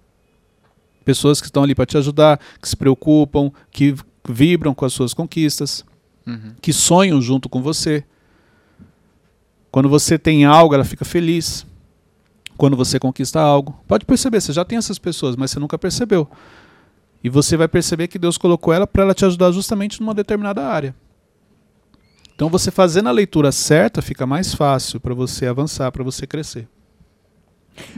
Pessoas 1.04 1.40
que 1.40 1.46
estão 1.46 1.62
ali 1.62 1.74
para 1.74 1.84
te 1.84 1.98
ajudar, 1.98 2.40
que 2.60 2.68
se 2.68 2.76
preocupam, 2.76 3.50
que 3.70 3.94
vibram 4.26 4.74
com 4.74 4.84
as 4.84 4.92
suas 4.92 5.12
conquistas, 5.12 5.84
uhum. 6.26 6.54
que 6.60 6.72
sonham 6.72 7.20
junto 7.20 7.48
com 7.48 7.60
você. 7.60 8.04
Quando 9.70 9.88
você 9.88 10.18
tem 10.18 10.44
algo, 10.44 10.74
ela 10.74 10.84
fica 10.84 11.04
feliz. 11.04 11.66
Quando 12.56 12.76
você 12.76 13.00
conquista 13.00 13.40
algo. 13.40 13.78
Pode 13.88 14.04
perceber, 14.04 14.40
você 14.40 14.52
já 14.52 14.64
tem 14.64 14.78
essas 14.78 14.98
pessoas, 14.98 15.34
mas 15.34 15.50
você 15.50 15.58
nunca 15.58 15.76
percebeu. 15.76 16.30
E 17.24 17.30
você 17.30 17.56
vai 17.56 17.66
perceber 17.66 18.06
que 18.06 18.18
Deus 18.18 18.36
colocou 18.36 18.70
ela 18.70 18.86
para 18.86 19.02
ela 19.02 19.14
te 19.14 19.24
ajudar 19.24 19.50
justamente 19.50 19.98
numa 19.98 20.12
determinada 20.12 20.62
área. 20.62 20.94
Então, 22.34 22.50
você 22.50 22.70
fazendo 22.70 23.08
a 23.08 23.12
leitura 23.12 23.50
certa, 23.50 24.02
fica 24.02 24.26
mais 24.26 24.52
fácil 24.52 25.00
para 25.00 25.14
você 25.14 25.46
avançar, 25.46 25.90
para 25.90 26.04
você 26.04 26.26
crescer. 26.26 26.68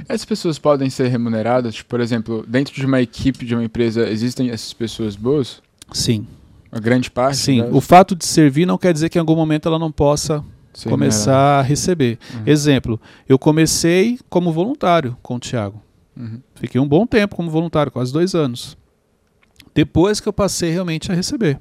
Essas 0.09 0.25
pessoas 0.25 0.59
podem 0.61 0.89
ser 0.89 1.09
remuneradas? 1.09 1.75
Tipo, 1.75 1.91
por 1.91 2.01
exemplo, 2.01 2.45
dentro 2.47 2.73
de 2.73 2.87
uma 2.87 3.01
equipe 3.01 3.45
de 3.45 3.55
uma 3.55 3.65
empresa, 3.65 4.09
existem 4.09 4.51
essas 4.51 4.73
pessoas 4.73 5.17
boas? 5.17 5.61
Sim. 5.93 6.25
A 6.71 6.79
grande 6.79 7.11
parte? 7.11 7.39
Sim. 7.39 7.63
O 7.73 7.81
fato 7.81 8.15
de 8.15 8.25
servir 8.25 8.65
não 8.65 8.79
quer 8.79 8.93
dizer 8.93 9.09
que 9.09 9.19
em 9.19 9.21
algum 9.21 9.35
momento 9.35 9.67
ela 9.67 9.79
não 9.79 9.91
possa 9.91 10.45
Sim, 10.73 10.89
começar 10.89 11.59
a 11.59 11.63
receber. 11.63 12.19
Uhum. 12.33 12.43
Exemplo, 12.47 13.01
eu 13.29 13.39
comecei 13.39 14.21
como 14.29 14.53
voluntário 14.53 15.17
com 15.21 15.35
o 15.35 15.41
Tiago. 15.41 15.83
Uhum. 16.17 16.41
Fiquei 16.55 16.81
um 16.81 16.87
bom 16.87 17.07
tempo 17.07 17.35
como 17.35 17.51
voluntário, 17.51 17.91
quase 17.91 18.13
dois 18.13 18.35
anos. 18.35 18.77
Depois 19.77 20.21
que 20.21 20.27
eu 20.27 20.33
passei 20.33 20.71
realmente 20.71 21.13
a 21.13 21.15
receber. 21.15 21.61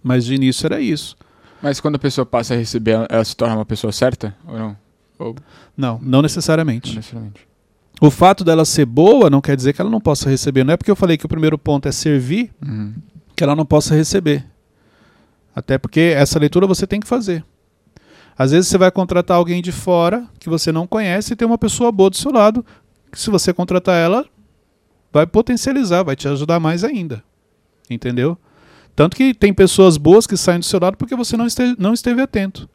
Mas 0.00 0.24
de 0.24 0.36
início 0.36 0.66
era 0.66 0.80
isso. 0.80 1.16
Mas 1.60 1.80
quando 1.80 1.96
a 1.96 1.98
pessoa 1.98 2.24
passa 2.24 2.54
a 2.54 2.56
receber, 2.56 3.04
ela 3.08 3.24
se 3.24 3.34
torna 3.34 3.56
uma 3.56 3.66
pessoa 3.66 3.90
certa 3.90 4.36
ou 4.46 4.56
não? 4.56 4.76
Ou... 5.18 5.34
Não, 5.76 5.98
não 6.00 6.22
necessariamente. 6.22 6.90
não 6.90 6.96
necessariamente. 6.96 7.48
O 8.00 8.08
fato 8.08 8.44
dela 8.44 8.64
ser 8.64 8.84
boa 8.84 9.28
não 9.28 9.40
quer 9.40 9.56
dizer 9.56 9.72
que 9.72 9.80
ela 9.80 9.90
não 9.90 10.00
possa 10.00 10.30
receber. 10.30 10.62
Não 10.62 10.74
é 10.74 10.76
porque 10.76 10.90
eu 10.90 10.94
falei 10.94 11.16
que 11.16 11.26
o 11.26 11.28
primeiro 11.28 11.58
ponto 11.58 11.88
é 11.88 11.92
servir 11.92 12.52
uhum. 12.64 12.94
que 13.34 13.42
ela 13.42 13.56
não 13.56 13.66
possa 13.66 13.92
receber. 13.92 14.46
Até 15.56 15.78
porque 15.78 16.14
essa 16.14 16.38
leitura 16.38 16.68
você 16.68 16.86
tem 16.86 17.00
que 17.00 17.08
fazer. 17.08 17.44
Às 18.38 18.52
vezes 18.52 18.68
você 18.68 18.78
vai 18.78 18.92
contratar 18.92 19.38
alguém 19.38 19.60
de 19.60 19.72
fora 19.72 20.24
que 20.38 20.48
você 20.48 20.70
não 20.70 20.86
conhece 20.86 21.32
e 21.32 21.36
tem 21.36 21.48
uma 21.48 21.58
pessoa 21.58 21.90
boa 21.90 22.10
do 22.10 22.16
seu 22.16 22.30
lado, 22.30 22.64
que 23.10 23.18
se 23.18 23.28
você 23.28 23.52
contratar 23.52 23.96
ela, 23.96 24.24
vai 25.16 25.26
potencializar, 25.26 26.02
vai 26.02 26.14
te 26.14 26.28
ajudar 26.28 26.60
mais 26.60 26.84
ainda. 26.84 27.24
Entendeu? 27.88 28.36
Tanto 28.94 29.16
que 29.16 29.32
tem 29.32 29.52
pessoas 29.52 29.96
boas 29.96 30.26
que 30.26 30.36
saem 30.36 30.58
do 30.58 30.64
seu 30.64 30.78
lado 30.78 30.96
porque 30.96 31.16
você 31.16 31.36
não 31.36 31.46
esteve, 31.46 31.74
não 31.78 31.94
esteve 31.94 32.20
atento. 32.20 32.68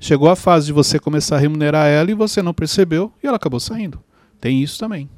Chegou 0.00 0.28
a 0.28 0.36
fase 0.36 0.66
de 0.66 0.72
você 0.72 0.98
começar 0.98 1.36
a 1.36 1.38
remunerar 1.38 1.86
ela 1.86 2.10
e 2.10 2.14
você 2.14 2.42
não 2.42 2.52
percebeu 2.52 3.12
e 3.22 3.26
ela 3.26 3.36
acabou 3.36 3.60
saindo. 3.60 4.00
Tem 4.40 4.60
isso 4.60 4.78
também. 4.78 5.08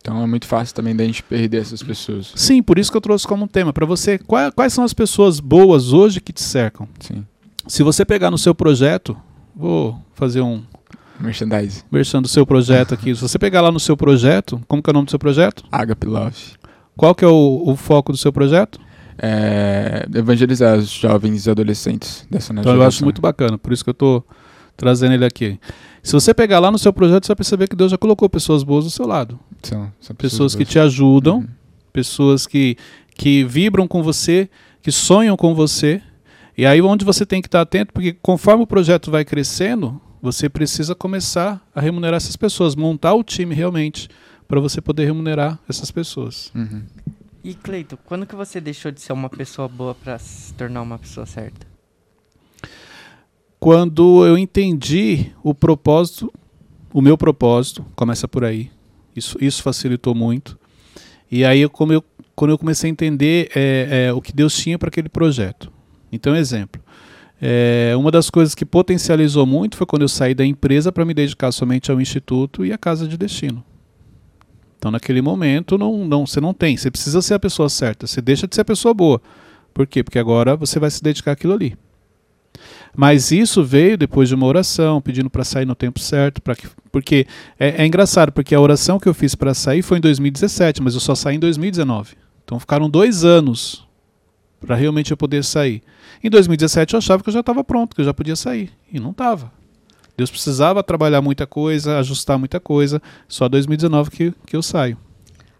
Então 0.00 0.22
é 0.22 0.26
muito 0.26 0.46
fácil 0.46 0.74
também 0.74 0.94
da 0.94 1.04
gente 1.04 1.22
perder 1.22 1.62
essas 1.62 1.82
pessoas. 1.82 2.32
Sim, 2.34 2.62
por 2.62 2.78
isso 2.78 2.90
que 2.90 2.96
eu 2.96 3.00
trouxe 3.00 3.26
como 3.26 3.48
tema 3.48 3.72
para 3.72 3.86
você 3.86 4.18
quais, 4.18 4.52
quais 4.54 4.72
são 4.72 4.84
as 4.84 4.92
pessoas 4.92 5.40
boas 5.40 5.92
hoje 5.92 6.20
que 6.20 6.32
te 6.32 6.42
cercam. 6.42 6.88
Sim. 7.00 7.24
Se 7.66 7.82
você 7.82 8.04
pegar 8.04 8.30
no 8.30 8.36
seu 8.36 8.54
projeto, 8.54 9.16
vou 9.54 9.98
fazer 10.14 10.40
um 10.42 10.62
merchandise. 11.20 11.84
Merchan 11.90 12.22
do 12.22 12.28
seu 12.28 12.46
projeto 12.46 12.94
aqui. 12.94 13.14
Se 13.14 13.22
você 13.22 13.38
pegar 13.38 13.60
lá 13.60 13.70
no 13.70 13.80
seu 13.80 13.96
projeto, 13.96 14.60
como 14.68 14.82
que 14.82 14.90
é 14.90 14.92
o 14.92 14.94
nome 14.94 15.06
do 15.06 15.10
seu 15.10 15.18
projeto? 15.18 15.64
Agape 15.70 16.06
Love. 16.06 16.36
Qual 16.96 17.14
que 17.14 17.24
é 17.24 17.28
o, 17.28 17.62
o 17.66 17.76
foco 17.76 18.12
do 18.12 18.18
seu 18.18 18.32
projeto? 18.32 18.80
É 19.18 20.06
evangelizar 20.14 20.78
os 20.78 20.90
jovens 20.90 21.46
e 21.46 21.50
adolescentes 21.50 22.26
dessa 22.30 22.52
Então 22.52 22.74
eu 22.74 22.82
acho 22.82 23.04
muito 23.04 23.20
bacana, 23.20 23.58
por 23.58 23.72
isso 23.72 23.84
que 23.84 23.90
eu 23.90 23.92
estou 23.92 24.26
trazendo 24.76 25.14
ele 25.14 25.24
aqui. 25.24 25.60
Se 26.02 26.12
você 26.12 26.34
pegar 26.34 26.58
lá 26.58 26.70
no 26.70 26.78
seu 26.78 26.92
projeto, 26.92 27.24
você 27.24 27.28
vai 27.28 27.36
perceber 27.36 27.68
que 27.68 27.76
Deus 27.76 27.90
já 27.90 27.98
colocou 27.98 28.28
pessoas 28.28 28.64
boas 28.64 28.84
do 28.84 28.90
seu 28.90 29.06
lado. 29.06 29.38
São, 29.62 29.92
são 30.00 30.16
pessoas, 30.16 30.16
pessoas 30.16 30.54
que 30.56 30.64
te 30.64 30.78
ajudam, 30.78 31.38
uhum. 31.38 31.48
pessoas 31.92 32.46
que, 32.46 32.76
que 33.14 33.44
vibram 33.44 33.86
com 33.86 34.02
você, 34.02 34.48
que 34.82 34.90
sonham 34.90 35.36
com 35.36 35.54
você 35.54 36.02
e 36.56 36.66
aí 36.66 36.80
onde 36.82 37.04
você 37.04 37.24
tem 37.24 37.40
que 37.40 37.48
estar 37.48 37.62
atento, 37.62 37.92
porque 37.92 38.16
conforme 38.20 38.64
o 38.64 38.66
projeto 38.66 39.10
vai 39.10 39.24
crescendo, 39.24 40.00
você 40.22 40.48
precisa 40.48 40.94
começar 40.94 41.60
a 41.74 41.80
remunerar 41.80 42.16
essas 42.16 42.36
pessoas, 42.36 42.76
montar 42.76 43.12
o 43.12 43.24
time 43.24 43.52
realmente 43.52 44.08
para 44.46 44.60
você 44.60 44.80
poder 44.80 45.04
remunerar 45.04 45.58
essas 45.68 45.90
pessoas. 45.90 46.52
Uhum. 46.54 46.84
E 47.42 47.54
Cleito, 47.54 47.98
quando 48.04 48.24
que 48.24 48.36
você 48.36 48.60
deixou 48.60 48.92
de 48.92 49.00
ser 49.00 49.12
uma 49.12 49.28
pessoa 49.28 49.66
boa 49.66 49.96
para 49.96 50.16
se 50.20 50.54
tornar 50.54 50.80
uma 50.82 50.96
pessoa 50.96 51.26
certa? 51.26 51.66
Quando 53.58 54.24
eu 54.24 54.38
entendi 54.38 55.32
o 55.42 55.52
propósito, 55.52 56.32
o 56.92 57.00
meu 57.00 57.18
propósito, 57.18 57.84
começa 57.96 58.28
por 58.28 58.44
aí. 58.44 58.70
Isso, 59.16 59.36
isso 59.40 59.62
facilitou 59.62 60.14
muito. 60.14 60.58
E 61.30 61.44
aí, 61.44 61.68
como 61.68 61.92
eu, 61.92 62.04
quando 62.34 62.50
eu 62.50 62.58
comecei 62.58 62.88
a 62.88 62.92
entender 62.92 63.50
é, 63.54 64.06
é, 64.06 64.12
o 64.12 64.20
que 64.20 64.32
Deus 64.32 64.56
tinha 64.56 64.78
para 64.78 64.88
aquele 64.88 65.08
projeto. 65.08 65.72
Então, 66.12 66.36
exemplo. 66.36 66.81
É, 67.44 67.92
uma 67.96 68.12
das 68.12 68.30
coisas 68.30 68.54
que 68.54 68.64
potencializou 68.64 69.44
muito 69.44 69.76
foi 69.76 69.84
quando 69.84 70.02
eu 70.02 70.08
saí 70.08 70.32
da 70.32 70.46
empresa 70.46 70.92
para 70.92 71.04
me 71.04 71.12
dedicar 71.12 71.50
somente 71.50 71.90
ao 71.90 72.00
instituto 72.00 72.64
e 72.64 72.72
à 72.72 72.78
casa 72.78 73.08
de 73.08 73.18
destino. 73.18 73.64
Então, 74.78 74.92
naquele 74.92 75.20
momento, 75.20 75.76
não, 75.76 76.04
não, 76.04 76.24
você 76.24 76.40
não 76.40 76.54
tem. 76.54 76.76
Você 76.76 76.88
precisa 76.88 77.20
ser 77.20 77.34
a 77.34 77.40
pessoa 77.40 77.68
certa. 77.68 78.06
Você 78.06 78.20
deixa 78.20 78.46
de 78.46 78.54
ser 78.54 78.60
a 78.60 78.64
pessoa 78.64 78.94
boa. 78.94 79.20
Por 79.74 79.88
quê? 79.88 80.04
Porque 80.04 80.20
agora 80.20 80.54
você 80.54 80.78
vai 80.78 80.88
se 80.88 81.02
dedicar 81.02 81.32
àquilo 81.32 81.52
ali. 81.52 81.76
Mas 82.96 83.32
isso 83.32 83.64
veio 83.64 83.98
depois 83.98 84.28
de 84.28 84.36
uma 84.36 84.46
oração, 84.46 85.00
pedindo 85.00 85.28
para 85.28 85.42
sair 85.42 85.66
no 85.66 85.74
tempo 85.74 85.98
certo. 85.98 86.40
Que, 86.54 86.68
porque 86.92 87.26
é, 87.58 87.82
é 87.82 87.86
engraçado, 87.86 88.30
porque 88.30 88.54
a 88.54 88.60
oração 88.60 89.00
que 89.00 89.08
eu 89.08 89.14
fiz 89.14 89.34
para 89.34 89.52
sair 89.52 89.82
foi 89.82 89.98
em 89.98 90.00
2017, 90.00 90.80
mas 90.80 90.94
eu 90.94 91.00
só 91.00 91.16
saí 91.16 91.36
em 91.36 91.40
2019. 91.40 92.14
Então 92.44 92.60
ficaram 92.60 92.88
dois 92.88 93.24
anos 93.24 93.84
para 94.62 94.76
realmente 94.76 95.10
eu 95.10 95.16
poder 95.16 95.44
sair. 95.44 95.82
Em 96.22 96.30
2017 96.30 96.94
eu 96.94 96.98
achava 96.98 97.22
que 97.22 97.28
eu 97.28 97.32
já 97.32 97.40
estava 97.40 97.62
pronto, 97.64 97.94
que 97.94 98.00
eu 98.00 98.04
já 98.04 98.14
podia 98.14 98.36
sair. 98.36 98.70
E 98.90 98.98
não 98.98 99.10
estava. 99.10 99.52
Deus 100.16 100.30
precisava 100.30 100.82
trabalhar 100.82 101.20
muita 101.20 101.46
coisa, 101.46 101.98
ajustar 101.98 102.38
muita 102.38 102.60
coisa. 102.60 103.02
Só 103.28 103.48
2019 103.48 104.10
que, 104.10 104.34
que 104.46 104.56
eu 104.56 104.62
saio. 104.62 104.96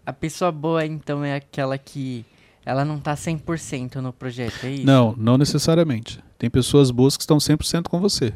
A 0.05 0.13
pessoa 0.13 0.51
boa, 0.51 0.85
então, 0.85 1.23
é 1.23 1.35
aquela 1.35 1.77
que 1.77 2.25
ela 2.65 2.85
não 2.85 2.97
está 2.97 3.13
100% 3.13 3.95
no 3.95 4.13
projeto, 4.13 4.65
é 4.65 4.71
isso? 4.71 4.85
Não, 4.85 5.13
não 5.17 5.37
necessariamente. 5.37 6.19
Tem 6.37 6.49
pessoas 6.49 6.91
boas 6.91 7.17
que 7.17 7.23
estão 7.23 7.37
100% 7.37 7.87
com 7.87 7.99
você. 7.99 8.33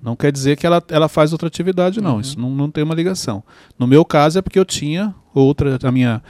Não 0.00 0.16
quer 0.16 0.32
dizer 0.32 0.56
que 0.56 0.66
ela, 0.66 0.82
ela 0.88 1.08
faz 1.08 1.32
outra 1.32 1.46
atividade, 1.46 2.00
não. 2.00 2.14
Uhum. 2.14 2.20
Isso 2.20 2.40
não, 2.40 2.50
não 2.50 2.70
tem 2.70 2.82
uma 2.82 2.94
ligação. 2.94 3.42
No 3.78 3.86
meu 3.86 4.04
caso 4.04 4.38
é 4.38 4.42
porque 4.42 4.58
eu 4.58 4.64
tinha 4.64 5.14
outra, 5.32 5.78
a 5.80 5.92
minha, 5.92 6.20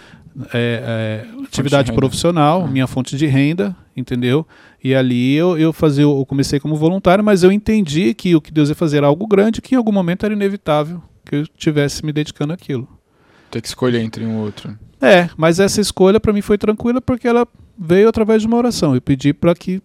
é, 0.52 1.24
é, 1.34 1.44
atividade 1.44 1.92
profissional, 1.92 2.64
ah. 2.64 2.68
minha 2.68 2.86
fonte 2.86 3.16
de 3.16 3.26
renda, 3.26 3.76
entendeu? 3.96 4.46
E 4.82 4.94
ali 4.94 5.34
eu, 5.34 5.58
eu 5.58 5.72
fazia, 5.72 6.02
eu 6.02 6.24
comecei 6.26 6.58
como 6.58 6.76
voluntário, 6.76 7.22
mas 7.22 7.42
eu 7.42 7.52
entendi 7.52 8.14
que 8.14 8.34
o 8.34 8.40
que 8.40 8.52
Deus 8.52 8.68
ia 8.68 8.74
fazer 8.74 8.98
era 8.98 9.06
algo 9.06 9.26
grande, 9.26 9.60
que 9.60 9.74
em 9.74 9.78
algum 9.78 9.92
momento 9.92 10.24
era 10.24 10.34
inevitável 10.34 11.02
que 11.24 11.36
eu 11.36 11.46
tivesse 11.46 12.04
me 12.04 12.12
dedicando 12.12 12.52
àquilo. 12.52 12.88
Ter 13.50 13.60
que 13.60 13.68
escolher 13.68 14.00
entre 14.00 14.24
um 14.24 14.38
outro. 14.38 14.76
É, 15.00 15.28
mas 15.36 15.60
essa 15.60 15.80
escolha 15.80 16.18
para 16.18 16.32
mim 16.32 16.42
foi 16.42 16.56
tranquila 16.56 17.00
porque 17.00 17.28
ela 17.28 17.46
veio 17.78 18.08
através 18.08 18.42
de 18.42 18.48
uma 18.48 18.56
oração. 18.56 18.94
Eu 18.94 19.00
pedi 19.00 19.32
para 19.32 19.54
que 19.54 19.82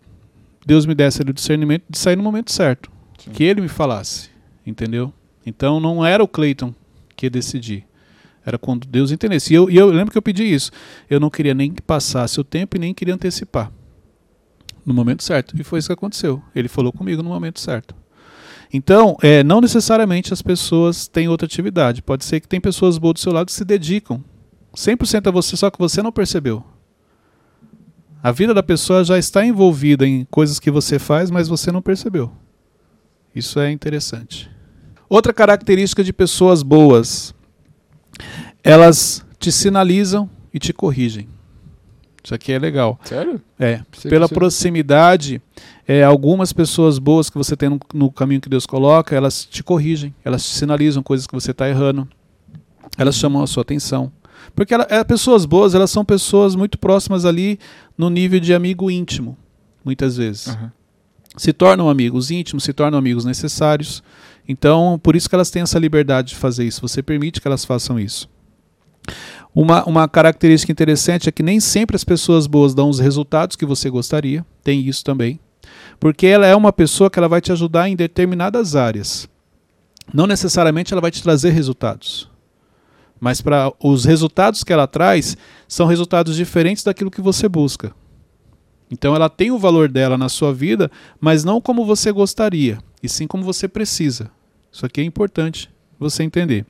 Deus 0.65 0.85
me 0.85 0.95
desse 0.95 1.21
o 1.21 1.33
discernimento 1.33 1.83
de 1.89 1.97
sair 1.97 2.15
no 2.15 2.23
momento 2.23 2.51
certo, 2.51 2.91
Sim. 3.17 3.31
que 3.31 3.43
Ele 3.43 3.61
me 3.61 3.67
falasse, 3.67 4.29
entendeu? 4.65 5.13
Então 5.45 5.79
não 5.79 6.05
era 6.05 6.23
o 6.23 6.27
Cleiton 6.27 6.73
que 7.15 7.25
ia 7.25 7.29
decidir. 7.29 7.85
Era 8.47 8.57
quando 8.57 8.87
Deus 8.87 9.11
entendesse. 9.11 9.51
E 9.51 9.57
eu, 9.57 9.69
e 9.69 9.75
eu 9.75 9.87
lembro 9.89 10.09
que 10.09 10.17
eu 10.17 10.21
pedi 10.21 10.45
isso. 10.45 10.71
Eu 11.09 11.19
não 11.19 11.29
queria 11.29 11.53
nem 11.53 11.69
que 11.69 11.81
passasse 11.81 12.39
o 12.39 12.45
tempo 12.45 12.77
e 12.77 12.79
nem 12.79 12.93
queria 12.93 13.13
antecipar. 13.13 13.69
No 14.85 14.93
momento 14.93 15.21
certo. 15.21 15.53
E 15.59 15.65
foi 15.65 15.79
isso 15.79 15.89
que 15.89 15.93
aconteceu. 15.93 16.41
Ele 16.55 16.69
falou 16.69 16.93
comigo 16.93 17.21
no 17.21 17.27
momento 17.27 17.59
certo. 17.59 17.93
Então, 18.73 19.17
é, 19.21 19.43
não 19.43 19.59
necessariamente 19.59 20.31
as 20.31 20.41
pessoas 20.41 21.09
têm 21.09 21.27
outra 21.27 21.45
atividade. 21.45 22.01
Pode 22.01 22.23
ser 22.23 22.39
que 22.39 22.47
tem 22.47 22.61
pessoas 22.61 22.97
boas 22.97 23.15
do 23.15 23.19
seu 23.19 23.33
lado 23.33 23.47
que 23.47 23.51
se 23.51 23.65
dedicam 23.65 24.23
100% 24.73 25.27
a 25.27 25.31
você, 25.31 25.57
só 25.57 25.69
que 25.69 25.77
você 25.77 26.01
não 26.01 26.13
percebeu. 26.13 26.63
A 28.23 28.31
vida 28.31 28.53
da 28.53 28.63
pessoa 28.63 29.03
já 29.03 29.17
está 29.17 29.45
envolvida 29.45 30.07
em 30.07 30.23
coisas 30.23 30.57
que 30.57 30.71
você 30.71 30.97
faz, 30.97 31.29
mas 31.29 31.49
você 31.49 31.69
não 31.69 31.81
percebeu. 31.81 32.31
Isso 33.35 33.59
é 33.59 33.69
interessante. 33.69 34.49
Outra 35.09 35.33
característica 35.33 36.01
de 36.01 36.13
pessoas 36.13 36.63
boas 36.63 37.35
elas 38.67 39.25
te 39.39 39.51
sinalizam 39.51 40.29
e 40.53 40.59
te 40.59 40.73
corrigem. 40.73 41.27
Isso 42.23 42.35
aqui 42.35 42.51
é 42.51 42.59
legal. 42.59 42.99
Sério? 43.05 43.41
É. 43.57 43.81
Pela 44.03 44.27
proximidade, 44.27 45.41
é, 45.87 46.03
algumas 46.03 46.51
pessoas 46.51 46.99
boas 46.99 47.29
que 47.29 47.37
você 47.37 47.55
tem 47.55 47.69
no, 47.69 47.79
no, 47.93 48.11
caminho 48.11 48.41
que 48.41 48.49
Deus 48.49 48.65
coloca, 48.65 49.15
elas 49.15 49.45
te 49.45 49.63
corrigem, 49.63 50.13
elas 50.25 50.43
te 50.43 50.53
sinalizam 50.53 51.01
coisas 51.01 51.25
que 51.25 51.33
você 51.33 51.51
está 51.51 51.69
errando, 51.69 52.05
elas 52.97 53.15
chamam 53.15 53.41
a 53.41 53.47
sua 53.47 53.61
atenção. 53.61 54.11
Porque 54.53 54.73
ela, 54.73 54.85
é, 54.89 55.01
pessoas 55.05 55.45
boas, 55.45 55.73
elas 55.73 55.89
são 55.89 56.03
pessoas 56.03 56.53
muito 56.53 56.77
próximas 56.77 57.23
ali 57.23 57.57
no 57.97 58.09
nível 58.09 58.41
de 58.41 58.53
amigo 58.53 58.91
íntimo, 58.91 59.37
muitas 59.85 60.17
vezes. 60.17 60.47
Uhum. 60.47 60.69
Se 61.37 61.53
tornam 61.53 61.89
amigos 61.89 62.29
íntimos, 62.29 62.65
se 62.65 62.73
tornam 62.73 62.99
amigos 62.99 63.23
necessários. 63.23 64.03
Então, 64.45 64.99
por 65.01 65.15
isso 65.15 65.29
que 65.29 65.35
elas 65.35 65.49
têm 65.49 65.61
essa 65.61 65.79
liberdade 65.79 66.29
de 66.29 66.35
fazer 66.35 66.65
isso. 66.65 66.81
Você 66.81 67.01
permite 67.01 67.39
que 67.39 67.47
elas 67.47 67.63
façam 67.63 67.97
isso. 67.97 68.27
Uma, 69.53 69.83
uma 69.85 70.07
característica 70.07 70.71
interessante 70.71 71.27
é 71.27 71.31
que 71.31 71.41
nem 71.41 71.59
sempre 71.59 71.95
as 71.95 72.03
pessoas 72.03 72.45
boas 72.45 72.75
dão 72.75 72.89
os 72.89 72.99
resultados 72.99 73.55
que 73.55 73.65
você 73.65 73.89
gostaria. 73.89 74.45
Tem 74.63 74.81
isso 74.81 75.03
também. 75.03 75.39
Porque 75.99 76.27
ela 76.27 76.45
é 76.45 76.55
uma 76.55 76.71
pessoa 76.71 77.09
que 77.09 77.17
ela 77.17 77.27
vai 77.27 77.41
te 77.41 77.51
ajudar 77.51 77.89
em 77.89 77.95
determinadas 77.95 78.75
áreas. 78.75 79.27
Não 80.13 80.27
necessariamente 80.27 80.93
ela 80.93 81.01
vai 81.01 81.11
te 81.11 81.23
trazer 81.23 81.49
resultados. 81.49 82.29
Mas 83.19 83.41
para 83.41 83.73
os 83.83 84.05
resultados 84.05 84.63
que 84.63 84.71
ela 84.71 84.87
traz 84.87 85.35
são 85.67 85.87
resultados 85.87 86.35
diferentes 86.35 86.83
daquilo 86.83 87.11
que 87.11 87.21
você 87.21 87.49
busca. 87.49 87.93
Então 88.89 89.15
ela 89.15 89.29
tem 89.29 89.51
o 89.51 89.57
valor 89.57 89.89
dela 89.89 90.17
na 90.17 90.29
sua 90.29 90.53
vida, 90.53 90.89
mas 91.19 91.43
não 91.43 91.59
como 91.59 91.85
você 91.85 92.11
gostaria, 92.11 92.77
e 93.03 93.09
sim 93.09 93.27
como 93.27 93.43
você 93.43 93.67
precisa. 93.67 94.29
Isso 94.71 94.85
aqui 94.85 95.01
é 95.01 95.03
importante 95.03 95.69
você 95.99 96.23
entender. 96.23 96.65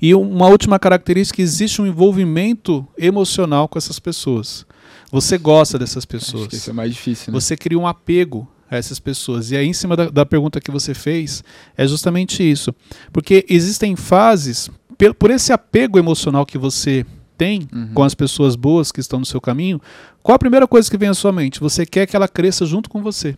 E 0.00 0.14
uma 0.14 0.46
última 0.48 0.78
característica: 0.78 1.40
existe 1.40 1.80
um 1.80 1.86
envolvimento 1.86 2.86
emocional 2.96 3.68
com 3.68 3.78
essas 3.78 3.98
pessoas. 3.98 4.66
Você 5.10 5.36
gosta 5.36 5.78
dessas 5.78 6.04
pessoas. 6.04 6.42
Acho 6.42 6.50
que 6.50 6.56
isso 6.56 6.70
é 6.70 6.72
mais 6.72 6.92
difícil. 6.92 7.32
Né? 7.32 7.38
Você 7.38 7.56
cria 7.56 7.78
um 7.78 7.86
apego 7.86 8.48
a 8.70 8.76
essas 8.76 8.98
pessoas. 8.98 9.50
E 9.50 9.56
aí, 9.56 9.66
em 9.66 9.72
cima 9.72 9.94
da, 9.94 10.08
da 10.08 10.26
pergunta 10.26 10.60
que 10.60 10.70
você 10.70 10.94
fez, 10.94 11.44
é 11.76 11.86
justamente 11.86 12.42
isso. 12.42 12.74
Porque 13.12 13.44
existem 13.48 13.94
fases, 13.94 14.70
por 15.18 15.30
esse 15.30 15.52
apego 15.52 15.98
emocional 15.98 16.46
que 16.46 16.56
você 16.56 17.04
tem 17.36 17.68
uhum. 17.72 17.92
com 17.92 18.02
as 18.02 18.14
pessoas 18.14 18.56
boas 18.56 18.90
que 18.90 19.00
estão 19.00 19.18
no 19.18 19.26
seu 19.26 19.40
caminho, 19.40 19.80
qual 20.22 20.36
a 20.36 20.38
primeira 20.38 20.66
coisa 20.66 20.90
que 20.90 20.96
vem 20.96 21.08
à 21.08 21.14
sua 21.14 21.32
mente? 21.32 21.60
Você 21.60 21.84
quer 21.84 22.06
que 22.06 22.16
ela 22.16 22.28
cresça 22.28 22.64
junto 22.64 22.88
com 22.88 23.02
você. 23.02 23.36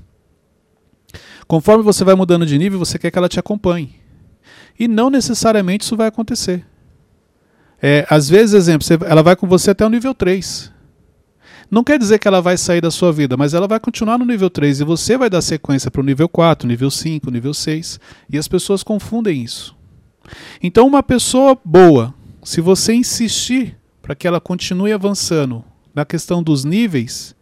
Conforme 1.47 1.83
você 1.83 2.05
vai 2.05 2.15
mudando 2.15 2.47
de 2.47 2.57
nível, 2.57 2.79
você 2.79 2.99
quer 2.99 3.11
que 3.11 3.19
ela 3.19 3.29
te 3.29 3.41
acompanhe. 3.41 4.04
E 4.79 4.89
não 4.89 5.11
necessariamente 5.11 5.85
isso 5.85 5.97
vai 5.97 6.09
acontecer. 6.09 6.65
É, 7.83 8.07
às 8.09 8.29
vezes, 8.29 8.55
exemplo, 8.55 8.87
ela 9.07 9.23
vai 9.23 9.37
com 9.37 9.47
você 9.47 9.71
até 9.71 9.85
o 9.85 9.91
nível 9.91 10.15
3. 10.15 10.73
Não 11.71 11.83
quer 11.83 11.99
dizer 11.99 12.19
que 12.19 12.29
ela 12.29 12.41
vai 12.41 12.57
sair 12.57 12.81
da 12.81 12.91
sua 12.91 13.13
vida, 13.13 13.37
mas 13.37 13.55
ela 13.55 13.67
vai 13.67 13.81
continuar 13.81 14.19
no 14.19 14.25
nível 14.25 14.51
3 14.51 14.81
e 14.81 14.85
você 14.85 15.17
vai 15.17 15.29
dar 15.29 15.43
sequência 15.43 15.91
para 15.91 16.01
o 16.01 16.05
nível 16.05 16.29
4, 16.29 16.69
nível 16.69 16.91
5, 16.91 17.31
nível 17.31 17.55
6. 17.55 17.99
E 18.31 18.39
as 18.39 18.49
pessoas 18.49 18.83
confundem 18.83 19.43
isso. 19.43 19.77
Então, 20.63 20.87
uma 20.87 21.03
pessoa 21.03 21.59
boa, 21.65 22.15
se 22.43 22.61
você 22.61 22.95
insistir 22.95 23.77
para 24.01 24.15
que 24.15 24.27
ela 24.27 24.41
continue 24.41 24.93
avançando 24.93 25.65
na 25.95 26.05
questão 26.05 26.43
dos 26.43 26.65
níveis, 26.65 27.35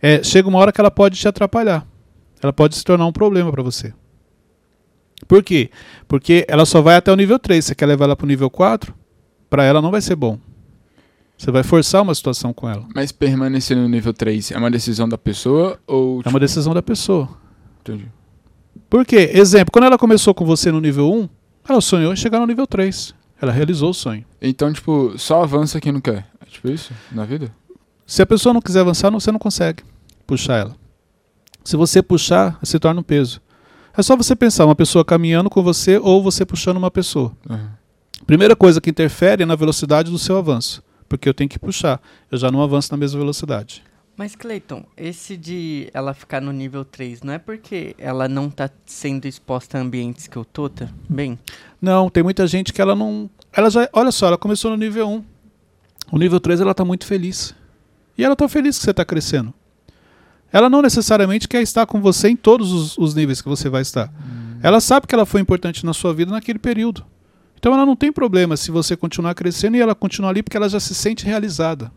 é, 0.00 0.22
chega 0.22 0.48
uma 0.48 0.58
hora 0.58 0.72
que 0.72 0.80
ela 0.80 0.90
pode 0.90 1.18
te 1.18 1.28
atrapalhar 1.28 1.86
ela 2.42 2.52
pode 2.52 2.76
se 2.76 2.84
tornar 2.84 3.06
um 3.06 3.12
problema 3.12 3.52
para 3.52 3.62
você. 3.62 3.94
Por 5.32 5.42
quê? 5.42 5.70
Porque 6.06 6.44
ela 6.46 6.66
só 6.66 6.82
vai 6.82 6.94
até 6.94 7.10
o 7.10 7.16
nível 7.16 7.38
3. 7.38 7.64
Você 7.64 7.74
quer 7.74 7.86
levar 7.86 8.04
ela 8.04 8.14
para 8.14 8.26
o 8.26 8.28
nível 8.28 8.50
4? 8.50 8.94
Para 9.48 9.64
ela 9.64 9.80
não 9.80 9.90
vai 9.90 10.02
ser 10.02 10.14
bom. 10.14 10.38
Você 11.38 11.50
vai 11.50 11.62
forçar 11.62 12.02
uma 12.02 12.14
situação 12.14 12.52
com 12.52 12.68
ela. 12.68 12.86
Mas 12.94 13.12
permanecer 13.12 13.74
no 13.74 13.88
nível 13.88 14.12
3 14.12 14.50
é 14.50 14.58
uma 14.58 14.70
decisão 14.70 15.08
da 15.08 15.16
pessoa 15.16 15.80
ou. 15.86 16.18
Tipo... 16.18 16.28
É 16.28 16.30
uma 16.30 16.38
decisão 16.38 16.74
da 16.74 16.82
pessoa. 16.82 17.30
Entendi. 17.80 18.12
Por 18.90 19.06
quê? 19.06 19.30
Exemplo, 19.32 19.72
quando 19.72 19.86
ela 19.86 19.96
começou 19.96 20.34
com 20.34 20.44
você 20.44 20.70
no 20.70 20.82
nível 20.82 21.10
1, 21.10 21.26
ela 21.66 21.80
sonhou 21.80 22.12
em 22.12 22.16
chegar 22.16 22.38
no 22.38 22.46
nível 22.46 22.66
3. 22.66 23.14
Ela 23.40 23.52
realizou 23.52 23.88
o 23.88 23.94
sonho. 23.94 24.26
Então, 24.38 24.70
tipo, 24.70 25.14
só 25.16 25.42
avança 25.42 25.80
quem 25.80 25.92
não 25.92 26.00
quer. 26.02 26.26
É 26.42 26.44
tipo 26.44 26.68
isso? 26.68 26.92
Na 27.10 27.24
vida? 27.24 27.50
Se 28.04 28.20
a 28.20 28.26
pessoa 28.26 28.52
não 28.52 28.60
quiser 28.60 28.80
avançar, 28.80 29.10
você 29.10 29.32
não 29.32 29.38
consegue 29.38 29.82
puxar 30.26 30.58
ela. 30.58 30.76
Se 31.64 31.74
você 31.74 32.02
puxar, 32.02 32.58
se 32.62 32.78
torna 32.78 33.00
um 33.00 33.02
peso. 33.02 33.40
É 33.94 34.02
só 34.02 34.16
você 34.16 34.34
pensar 34.34 34.64
uma 34.64 34.74
pessoa 34.74 35.04
caminhando 35.04 35.50
com 35.50 35.62
você 35.62 35.98
ou 35.98 36.22
você 36.22 36.46
puxando 36.46 36.78
uma 36.78 36.90
pessoa. 36.90 37.32
Uhum. 37.48 37.68
Primeira 38.26 38.56
coisa 38.56 38.80
que 38.80 38.88
interfere 38.88 39.42
é 39.42 39.46
na 39.46 39.54
velocidade 39.54 40.10
do 40.10 40.18
seu 40.18 40.38
avanço, 40.38 40.82
porque 41.08 41.28
eu 41.28 41.34
tenho 41.34 41.50
que 41.50 41.58
puxar. 41.58 42.00
Eu 42.30 42.38
já 42.38 42.50
não 42.50 42.62
avanço 42.62 42.90
na 42.90 42.96
mesma 42.96 43.20
velocidade. 43.20 43.82
Mas 44.16 44.34
Cleiton, 44.34 44.84
esse 44.96 45.36
de 45.36 45.90
ela 45.92 46.14
ficar 46.14 46.40
no 46.40 46.52
nível 46.52 46.84
3, 46.84 47.22
não 47.22 47.34
é 47.34 47.38
porque 47.38 47.94
ela 47.98 48.28
não 48.28 48.46
está 48.46 48.70
sendo 48.86 49.26
exposta 49.26 49.76
a 49.76 49.80
ambientes 49.80 50.26
que 50.26 50.36
eu 50.36 50.44
tô 50.44 50.70
também? 50.70 51.38
Não, 51.80 52.08
tem 52.08 52.22
muita 52.22 52.46
gente 52.46 52.72
que 52.72 52.80
ela 52.80 52.94
não. 52.94 53.28
Ela 53.52 53.68
já. 53.70 53.88
Olha 53.92 54.12
só, 54.12 54.28
ela 54.28 54.38
começou 54.38 54.70
no 54.70 54.76
nível 54.76 55.08
1. 55.08 55.24
O 56.12 56.18
nível 56.18 56.40
3 56.40 56.60
ela 56.60 56.72
está 56.72 56.84
muito 56.84 57.06
feliz. 57.06 57.54
E 58.16 58.24
ela 58.24 58.34
está 58.34 58.48
feliz 58.48 58.78
que 58.78 58.84
você 58.84 58.90
está 58.90 59.04
crescendo 59.04 59.52
ela 60.52 60.68
não 60.68 60.82
necessariamente 60.82 61.48
quer 61.48 61.62
estar 61.62 61.86
com 61.86 62.00
você 62.00 62.28
em 62.28 62.36
todos 62.36 62.72
os, 62.72 62.98
os 62.98 63.14
níveis 63.14 63.40
que 63.40 63.48
você 63.48 63.68
vai 63.68 63.82
estar. 63.82 64.08
Hum. 64.08 64.58
Ela 64.62 64.80
sabe 64.80 65.06
que 65.06 65.14
ela 65.14 65.26
foi 65.26 65.40
importante 65.40 65.84
na 65.84 65.92
sua 65.92 66.12
vida 66.12 66.30
naquele 66.30 66.58
período. 66.58 67.04
Então 67.58 67.72
ela 67.72 67.86
não 67.86 67.96
tem 67.96 68.12
problema 68.12 68.56
se 68.56 68.70
você 68.70 68.96
continuar 68.96 69.34
crescendo 69.34 69.76
e 69.76 69.80
ela 69.80 69.94
continuar 69.94 70.30
ali 70.30 70.42
porque 70.42 70.56
ela 70.56 70.68
já 70.68 70.80
se 70.80 70.94
sente 70.94 71.24
realizada. 71.24 71.90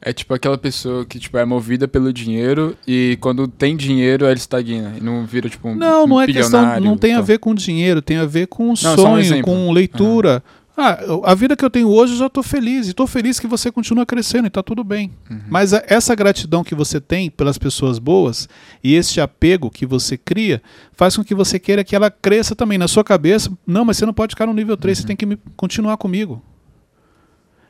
É 0.00 0.12
tipo 0.12 0.34
aquela 0.34 0.58
pessoa 0.58 1.04
que 1.06 1.18
tipo, 1.18 1.38
é 1.38 1.44
movida 1.44 1.88
pelo 1.88 2.12
dinheiro 2.12 2.76
e 2.86 3.16
quando 3.20 3.48
tem 3.48 3.74
dinheiro 3.74 4.26
ela 4.26 4.34
estagna 4.34 4.94
e 4.98 5.02
não 5.02 5.24
vira 5.24 5.48
tipo 5.48 5.68
um 5.68 5.74
Não, 5.74 6.06
não 6.06 6.16
um 6.16 6.20
é 6.20 6.26
questão, 6.26 6.78
não 6.80 6.98
tem 6.98 7.14
a 7.14 7.22
ver 7.22 7.38
com 7.38 7.54
dinheiro, 7.54 8.02
tem 8.02 8.18
a 8.18 8.26
ver 8.26 8.46
com 8.46 8.66
não, 8.66 8.74
sonho, 8.74 9.38
um 9.38 9.42
com 9.42 9.72
leitura, 9.72 10.42
uhum. 10.44 10.65
Ah, 10.76 10.98
a 11.24 11.34
vida 11.34 11.56
que 11.56 11.64
eu 11.64 11.70
tenho 11.70 11.88
hoje 11.88 12.12
eu 12.12 12.18
já 12.18 12.26
estou 12.26 12.42
feliz. 12.42 12.86
E 12.86 12.90
estou 12.90 13.06
feliz 13.06 13.40
que 13.40 13.46
você 13.46 13.72
continua 13.72 14.04
crescendo 14.04 14.44
e 14.44 14.48
está 14.48 14.62
tudo 14.62 14.84
bem. 14.84 15.10
Uhum. 15.30 15.40
Mas 15.48 15.72
a, 15.72 15.82
essa 15.86 16.14
gratidão 16.14 16.62
que 16.62 16.74
você 16.74 17.00
tem 17.00 17.30
pelas 17.30 17.56
pessoas 17.56 17.98
boas 17.98 18.46
e 18.84 18.94
esse 18.94 19.18
apego 19.18 19.70
que 19.70 19.86
você 19.86 20.18
cria 20.18 20.62
faz 20.92 21.16
com 21.16 21.24
que 21.24 21.34
você 21.34 21.58
queira 21.58 21.82
que 21.82 21.96
ela 21.96 22.10
cresça 22.10 22.54
também 22.54 22.76
na 22.76 22.86
sua 22.86 23.02
cabeça. 23.02 23.50
Não, 23.66 23.86
mas 23.86 23.96
você 23.96 24.04
não 24.04 24.12
pode 24.12 24.32
ficar 24.32 24.46
no 24.46 24.52
nível 24.52 24.76
3, 24.76 24.98
uhum. 24.98 25.02
você 25.02 25.06
tem 25.06 25.16
que 25.16 25.24
me, 25.24 25.38
continuar 25.56 25.96
comigo. 25.96 26.42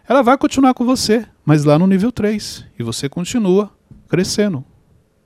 Ela 0.09 0.23
vai 0.23 0.37
continuar 0.37 0.75
com 0.75 0.85
você, 0.85 1.25
mas 1.45 1.65
lá 1.65 1.79
no 1.79 1.87
nível 1.87 2.11
3. 2.11 2.65
E 2.77 2.83
você 2.83 3.09
continua 3.09 3.71
crescendo. 4.09 4.65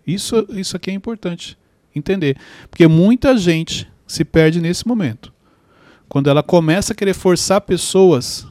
Isso, 0.06 0.46
isso 0.50 0.76
aqui 0.76 0.90
é 0.90 0.94
importante 0.94 1.56
entender. 1.94 2.36
Porque 2.70 2.86
muita 2.86 3.38
gente 3.38 3.90
se 4.06 4.22
perde 4.22 4.60
nesse 4.60 4.86
momento 4.86 5.32
quando 6.10 6.28
ela 6.28 6.42
começa 6.42 6.92
a 6.92 6.96
querer 6.96 7.14
forçar 7.14 7.60
pessoas 7.60 8.44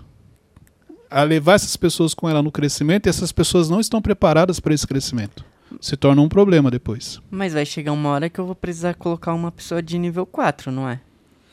a 1.11 1.23
levar 1.23 1.55
essas 1.55 1.75
pessoas 1.75 2.13
com 2.13 2.29
ela 2.29 2.41
no 2.41 2.51
crescimento 2.51 3.05
e 3.05 3.09
essas 3.09 3.31
pessoas 3.31 3.69
não 3.69 3.79
estão 3.79 4.01
preparadas 4.01 4.59
para 4.59 4.73
esse 4.73 4.87
crescimento. 4.87 5.43
Se 5.81 5.97
torna 5.97 6.21
um 6.21 6.29
problema 6.29 6.71
depois. 6.71 7.19
Mas 7.29 7.53
vai 7.53 7.65
chegar 7.65 7.91
uma 7.91 8.09
hora 8.09 8.29
que 8.29 8.39
eu 8.39 8.45
vou 8.45 8.55
precisar 8.55 8.93
colocar 8.93 9.33
uma 9.33 9.51
pessoa 9.51 9.81
de 9.81 9.97
nível 9.97 10.25
4, 10.25 10.71
não 10.71 10.87
é? 10.87 11.01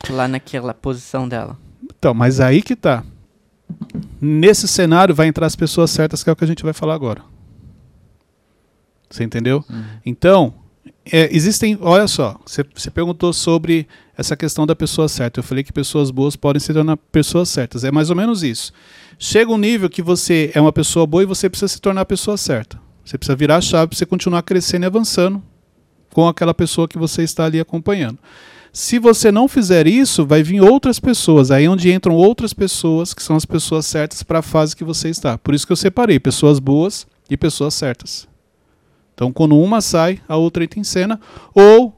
Lá 0.09 0.29
naquela 0.29 0.73
posição 0.73 1.29
dela. 1.29 1.59
Então, 1.83 2.15
mas 2.15 2.39
aí 2.39 2.63
que 2.63 2.77
tá. 2.77 3.03
nesse 4.21 4.69
cenário 4.69 5.15
vai 5.15 5.27
entrar 5.27 5.47
as 5.47 5.57
pessoas 5.57 5.91
certas, 5.91 6.23
que 6.23 6.31
é 6.31 6.33
o 6.33 6.37
que 6.37 6.45
a 6.45 6.49
gente 6.49 6.63
vai 6.63 6.73
falar 6.73 6.95
agora. 6.95 7.23
Você 9.11 9.25
entendeu? 9.25 9.65
Uhum. 9.69 9.85
Então, 10.05 10.55
é, 11.13 11.29
existem. 11.35 11.79
Olha 11.81 12.09
só, 12.09 12.39
você 12.45 12.91
perguntou 12.91 13.33
sobre 13.33 13.87
essa 14.17 14.37
questão 14.37 14.67
da 14.67 14.75
pessoa 14.75 15.09
certa. 15.09 15.41
Eu 15.41 15.45
falei 15.45 15.63
que 15.63 15.73
pessoas 15.73 16.11
boas 16.11 16.37
podem 16.37 16.61
se 16.61 16.73
tornar 16.73 16.97
pessoas 16.97 17.49
certas. 17.49 17.85
É 17.85 17.91
mais 17.91 18.11
ou 18.11 18.17
menos 18.17 18.43
isso. 18.43 18.73
Chega 19.19 19.51
um 19.51 19.59
nível 19.59 19.89
que 19.89 20.03
você 20.03 20.51
é 20.55 20.61
uma 20.61 20.73
pessoa 20.73 21.07
boa 21.07 21.23
e 21.23 21.27
você 21.27 21.49
precisa 21.49 21.69
se 21.69 21.81
tornar 21.81 22.03
a 22.03 22.07
pessoa 22.07 22.37
certa. 22.37 22.81
Você 23.05 23.17
precisa 23.17 23.37
virar 23.37 23.57
a 23.57 23.61
chave 23.61 23.89
para 23.89 23.99
você 23.99 24.07
continuar 24.07 24.43
crescendo 24.43 24.85
e 24.85 24.87
avançando 24.87 25.43
com 26.13 26.27
aquela 26.27 26.55
pessoa 26.55 26.89
que 26.89 26.99
você 26.99 27.23
está 27.23 27.45
ali 27.45 27.61
acompanhando. 27.61 28.19
Se 28.73 28.99
você 28.99 29.33
não 29.33 29.49
fizer 29.49 29.87
isso, 29.87 30.27
vai 30.27 30.43
vir 30.43 30.61
outras 30.61 31.01
pessoas, 31.01 31.51
aí 31.51 31.65
é 31.65 31.71
onde 31.71 31.91
entram 31.91 32.15
outras 32.15 32.53
pessoas 32.53 33.15
que 33.15 33.23
são 33.23 33.35
as 33.37 33.47
pessoas 33.47 33.87
certas 33.87 34.23
para 34.23 34.41
a 34.41 34.43
fase 34.43 34.77
que 34.77 34.85
você 34.85 35.09
está. 35.09 35.39
Por 35.39 35.55
isso 35.55 35.67
que 35.67 35.73
eu 35.73 35.77
separei 35.77 36.21
pessoas 36.21 36.59
boas 36.59 37.07
e 37.31 37.37
pessoas 37.37 37.73
certas. 37.73 38.29
Então, 39.17 39.33
quando 39.33 39.59
uma 39.59 39.81
sai, 39.81 40.21
a 40.29 40.37
outra 40.37 40.63
entra 40.63 40.79
em 40.79 40.85
cena, 40.85 41.19
ou 41.55 41.97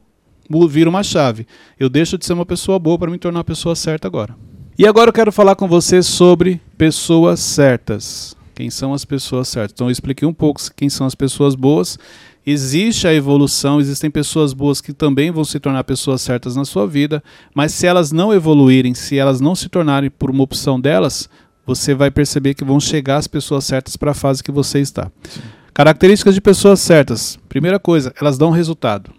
vira 0.69 0.89
uma 0.89 1.03
chave. 1.03 1.45
Eu 1.77 1.89
deixo 1.89 2.17
de 2.17 2.25
ser 2.25 2.31
uma 2.31 2.45
pessoa 2.45 2.79
boa 2.79 2.97
para 2.97 3.11
me 3.11 3.17
tornar 3.17 3.39
uma 3.39 3.43
pessoa 3.43 3.75
certa 3.75 4.07
agora. 4.07 4.37
E 4.77 4.87
agora 4.87 5.09
eu 5.09 5.13
quero 5.13 5.29
falar 5.29 5.55
com 5.55 5.67
você 5.67 6.01
sobre 6.01 6.61
pessoas 6.77 7.41
certas. 7.41 8.37
Quem 8.55 8.69
são 8.69 8.93
as 8.93 9.03
pessoas 9.03 9.49
certas? 9.49 9.73
Então 9.73 9.87
eu 9.87 9.91
expliquei 9.91 10.25
um 10.25 10.33
pouco 10.33 10.61
quem 10.77 10.89
são 10.89 11.05
as 11.05 11.13
pessoas 11.13 11.55
boas. 11.55 11.99
Existe 12.45 13.05
a 13.05 13.13
evolução, 13.13 13.81
existem 13.81 14.09
pessoas 14.09 14.53
boas 14.53 14.79
que 14.79 14.93
também 14.93 15.29
vão 15.29 15.43
se 15.43 15.59
tornar 15.59 15.83
pessoas 15.83 16.21
certas 16.21 16.55
na 16.55 16.63
sua 16.63 16.87
vida, 16.87 17.21
mas 17.53 17.73
se 17.73 17.85
elas 17.85 18.13
não 18.13 18.33
evoluírem, 18.33 18.93
se 18.93 19.17
elas 19.17 19.41
não 19.41 19.53
se 19.55 19.67
tornarem 19.67 20.09
por 20.09 20.31
uma 20.31 20.43
opção 20.43 20.79
delas, 20.79 21.29
você 21.65 21.93
vai 21.93 22.09
perceber 22.09 22.53
que 22.53 22.63
vão 22.63 22.79
chegar 22.79 23.17
as 23.17 23.27
pessoas 23.27 23.65
certas 23.65 23.97
para 23.97 24.11
a 24.11 24.15
fase 24.15 24.41
que 24.41 24.53
você 24.53 24.79
está. 24.79 25.11
Sim. 25.29 25.41
Características 25.73 26.35
de 26.35 26.41
pessoas 26.41 26.79
certas. 26.79 27.37
Primeira 27.47 27.79
coisa, 27.79 28.13
elas 28.19 28.37
dão 28.37 28.51
resultado. 28.51 29.11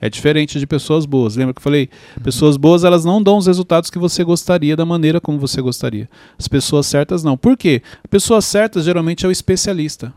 É 0.00 0.10
diferente 0.10 0.58
de 0.58 0.66
pessoas 0.66 1.06
boas. 1.06 1.36
Lembra 1.36 1.54
que 1.54 1.58
eu 1.58 1.62
falei? 1.62 1.88
Pessoas 2.22 2.56
boas, 2.56 2.84
elas 2.84 3.04
não 3.04 3.22
dão 3.22 3.38
os 3.38 3.46
resultados 3.46 3.88
que 3.88 3.98
você 3.98 4.22
gostaria 4.22 4.76
da 4.76 4.84
maneira 4.84 5.20
como 5.20 5.38
você 5.38 5.62
gostaria. 5.62 6.08
As 6.38 6.46
pessoas 6.46 6.86
certas 6.86 7.24
não. 7.24 7.36
Por 7.36 7.56
quê? 7.56 7.82
Pessoas 8.10 8.44
certas 8.44 8.84
geralmente 8.84 9.24
é 9.24 9.28
o 9.28 9.32
especialista. 9.32 10.12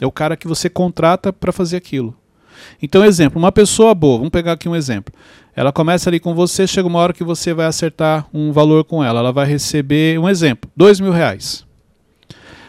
É 0.00 0.06
o 0.06 0.12
cara 0.12 0.36
que 0.36 0.46
você 0.46 0.68
contrata 0.68 1.32
para 1.32 1.52
fazer 1.52 1.76
aquilo. 1.76 2.14
Então, 2.80 3.04
exemplo, 3.04 3.38
uma 3.38 3.50
pessoa 3.50 3.94
boa, 3.94 4.18
vamos 4.18 4.30
pegar 4.30 4.52
aqui 4.52 4.68
um 4.68 4.76
exemplo. 4.76 5.12
Ela 5.56 5.72
começa 5.72 6.08
ali 6.10 6.20
com 6.20 6.34
você, 6.34 6.66
chega 6.66 6.86
uma 6.86 6.98
hora 6.98 7.12
que 7.12 7.24
você 7.24 7.54
vai 7.54 7.66
acertar 7.66 8.26
um 8.32 8.52
valor 8.52 8.84
com 8.84 9.02
ela. 9.02 9.20
Ela 9.20 9.32
vai 9.32 9.46
receber, 9.46 10.18
um 10.18 10.28
exemplo, 10.28 10.70
dois 10.76 11.00
mil 11.00 11.12
reais. 11.12 11.66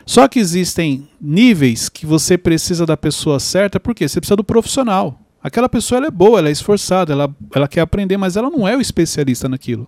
Só 0.05 0.27
que 0.27 0.39
existem 0.39 1.07
níveis 1.19 1.89
que 1.89 2.05
você 2.05 2.37
precisa 2.37 2.85
da 2.85 2.97
pessoa 2.97 3.39
certa, 3.39 3.79
porque 3.79 4.07
você 4.07 4.19
precisa 4.19 4.35
do 4.35 4.43
profissional. 4.43 5.19
Aquela 5.41 5.69
pessoa 5.69 5.97
ela 5.97 6.07
é 6.07 6.11
boa, 6.11 6.39
ela 6.39 6.49
é 6.49 6.51
esforçada, 6.51 7.13
ela, 7.13 7.33
ela 7.53 7.67
quer 7.67 7.81
aprender, 7.81 8.17
mas 8.17 8.35
ela 8.35 8.49
não 8.49 8.67
é 8.67 8.75
o 8.75 8.81
especialista 8.81 9.49
naquilo. 9.49 9.87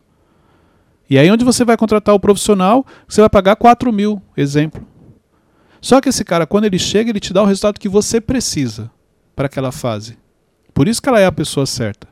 E 1.10 1.20
aí 1.20 1.30
onde 1.30 1.46
você 1.46 1.64
vai 1.64 1.78
contratar 1.78 2.16
o 2.16 2.20
profissional, 2.20 2.86
você 3.08 3.22
vai 3.22 3.30
pagar 3.30 3.56
4 3.56 3.92
mil, 3.94 4.22
exemplo. 4.36 4.86
Só 5.80 6.02
que 6.02 6.10
esse 6.10 6.26
cara, 6.26 6.48
quando 6.48 6.66
ele 6.66 6.80
chega, 6.80 7.10
ele 7.10 7.20
te 7.20 7.32
dá 7.32 7.44
o 7.44 7.46
resultado 7.46 7.80
que 7.80 7.88
você 7.88 8.20
precisa 8.20 8.92
para 9.36 9.46
aquela 9.46 9.72
fase. 9.72 10.18
Por 10.74 10.88
isso 10.88 11.02
que 11.02 11.08
ela 11.08 11.20
é 11.20 11.26
a 11.26 11.32
pessoa 11.32 11.66
certa. 11.66 12.08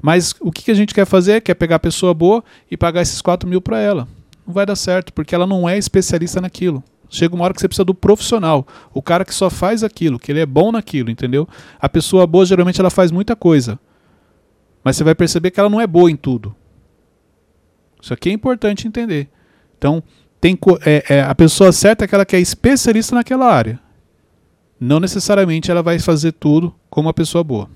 Mas 0.00 0.34
o 0.40 0.50
que 0.50 0.70
a 0.70 0.74
gente 0.74 0.92
quer 0.92 1.06
fazer? 1.06 1.40
Quer 1.40 1.54
pegar 1.54 1.76
a 1.76 1.80
pessoa 1.80 2.12
boa 2.12 2.42
e 2.70 2.76
pagar 2.76 3.02
esses 3.02 3.22
4 3.22 3.48
mil 3.48 3.62
para 3.62 3.78
ela. 3.78 4.08
Não 4.44 4.52
vai 4.52 4.66
dar 4.66 4.74
certo, 4.74 5.12
porque 5.12 5.34
ela 5.34 5.46
não 5.46 5.68
é 5.68 5.78
especialista 5.78 6.40
naquilo. 6.40 6.82
Chega 7.12 7.34
uma 7.34 7.44
hora 7.44 7.52
que 7.52 7.60
você 7.60 7.68
precisa 7.68 7.84
do 7.84 7.94
profissional, 7.94 8.66
o 8.94 9.02
cara 9.02 9.22
que 9.22 9.34
só 9.34 9.50
faz 9.50 9.84
aquilo, 9.84 10.18
que 10.18 10.32
ele 10.32 10.40
é 10.40 10.46
bom 10.46 10.72
naquilo, 10.72 11.10
entendeu? 11.10 11.46
A 11.78 11.86
pessoa 11.86 12.26
boa 12.26 12.46
geralmente 12.46 12.80
ela 12.80 12.88
faz 12.88 13.10
muita 13.10 13.36
coisa, 13.36 13.78
mas 14.82 14.96
você 14.96 15.04
vai 15.04 15.14
perceber 15.14 15.50
que 15.50 15.60
ela 15.60 15.68
não 15.68 15.78
é 15.78 15.86
boa 15.86 16.10
em 16.10 16.16
tudo. 16.16 16.56
Isso 18.00 18.14
aqui 18.14 18.30
é 18.30 18.32
importante 18.32 18.88
entender. 18.88 19.28
Então, 19.76 20.02
tem, 20.40 20.58
é, 20.86 21.16
é, 21.16 21.20
a 21.20 21.34
pessoa 21.34 21.70
certa 21.70 22.02
é 22.02 22.06
aquela 22.06 22.24
que 22.24 22.34
é 22.34 22.40
especialista 22.40 23.14
naquela 23.14 23.44
área. 23.46 23.78
Não 24.80 24.98
necessariamente 24.98 25.70
ela 25.70 25.82
vai 25.82 25.98
fazer 25.98 26.32
tudo 26.32 26.74
como 26.88 27.08
uma 27.08 27.14
pessoa 27.14 27.44
boa. 27.44 27.68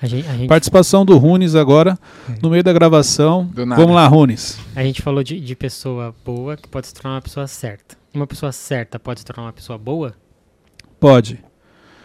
A 0.00 0.06
gente, 0.06 0.28
a 0.28 0.32
gente... 0.32 0.48
Participação 0.48 1.04
do 1.06 1.16
Runes 1.16 1.54
agora, 1.54 1.98
é. 2.28 2.38
no 2.42 2.50
meio 2.50 2.62
da 2.62 2.72
gravação. 2.72 3.50
Vamos 3.54 3.94
lá, 3.94 4.06
Runes. 4.06 4.58
A 4.74 4.82
gente 4.82 5.00
falou 5.00 5.22
de, 5.22 5.40
de 5.40 5.56
pessoa 5.56 6.14
boa 6.24 6.56
que 6.56 6.68
pode 6.68 6.86
se 6.86 6.94
tornar 6.94 7.16
uma 7.16 7.22
pessoa 7.22 7.46
certa. 7.46 7.96
Uma 8.12 8.26
pessoa 8.26 8.52
certa 8.52 8.98
pode 8.98 9.20
se 9.20 9.26
tornar 9.26 9.44
uma 9.44 9.52
pessoa 9.52 9.78
boa? 9.78 10.14
Pode. 11.00 11.42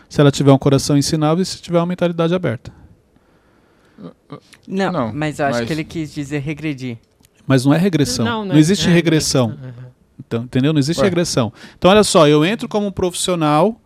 Se 0.08 0.22
ela 0.22 0.32
tiver 0.32 0.52
um 0.52 0.58
coração 0.58 0.98
ensinável 0.98 1.42
e 1.42 1.46
se 1.46 1.62
tiver 1.62 1.80
uma 1.80 1.86
mentalidade 1.86 2.34
aberta. 2.34 2.72
Não, 4.68 4.92
não 4.92 5.14
mas 5.14 5.40
eu 5.40 5.46
acho 5.46 5.60
mas... 5.60 5.68
que 5.68 5.74
ele 5.74 5.84
quis 5.84 6.14
dizer 6.14 6.40
regredir. 6.40 6.98
Mas 7.46 7.66
não 7.66 7.74
é 7.74 7.78
regressão. 7.78 8.24
Não, 8.24 8.40
não, 8.40 8.46
não 8.48 8.56
é 8.56 8.60
existe 8.60 8.88
é 8.88 8.94
regressão. 8.94 9.50
regressão. 9.50 9.84
Uhum. 9.84 9.92
Então, 10.20 10.44
entendeu? 10.44 10.72
Não 10.72 10.80
existe 10.80 11.00
Ué. 11.00 11.06
regressão. 11.06 11.52
Então, 11.78 11.92
olha 11.92 12.04
só, 12.04 12.28
eu 12.28 12.46
entro 12.46 12.70
como 12.70 12.88
um 12.88 12.92
profissional 12.92 13.81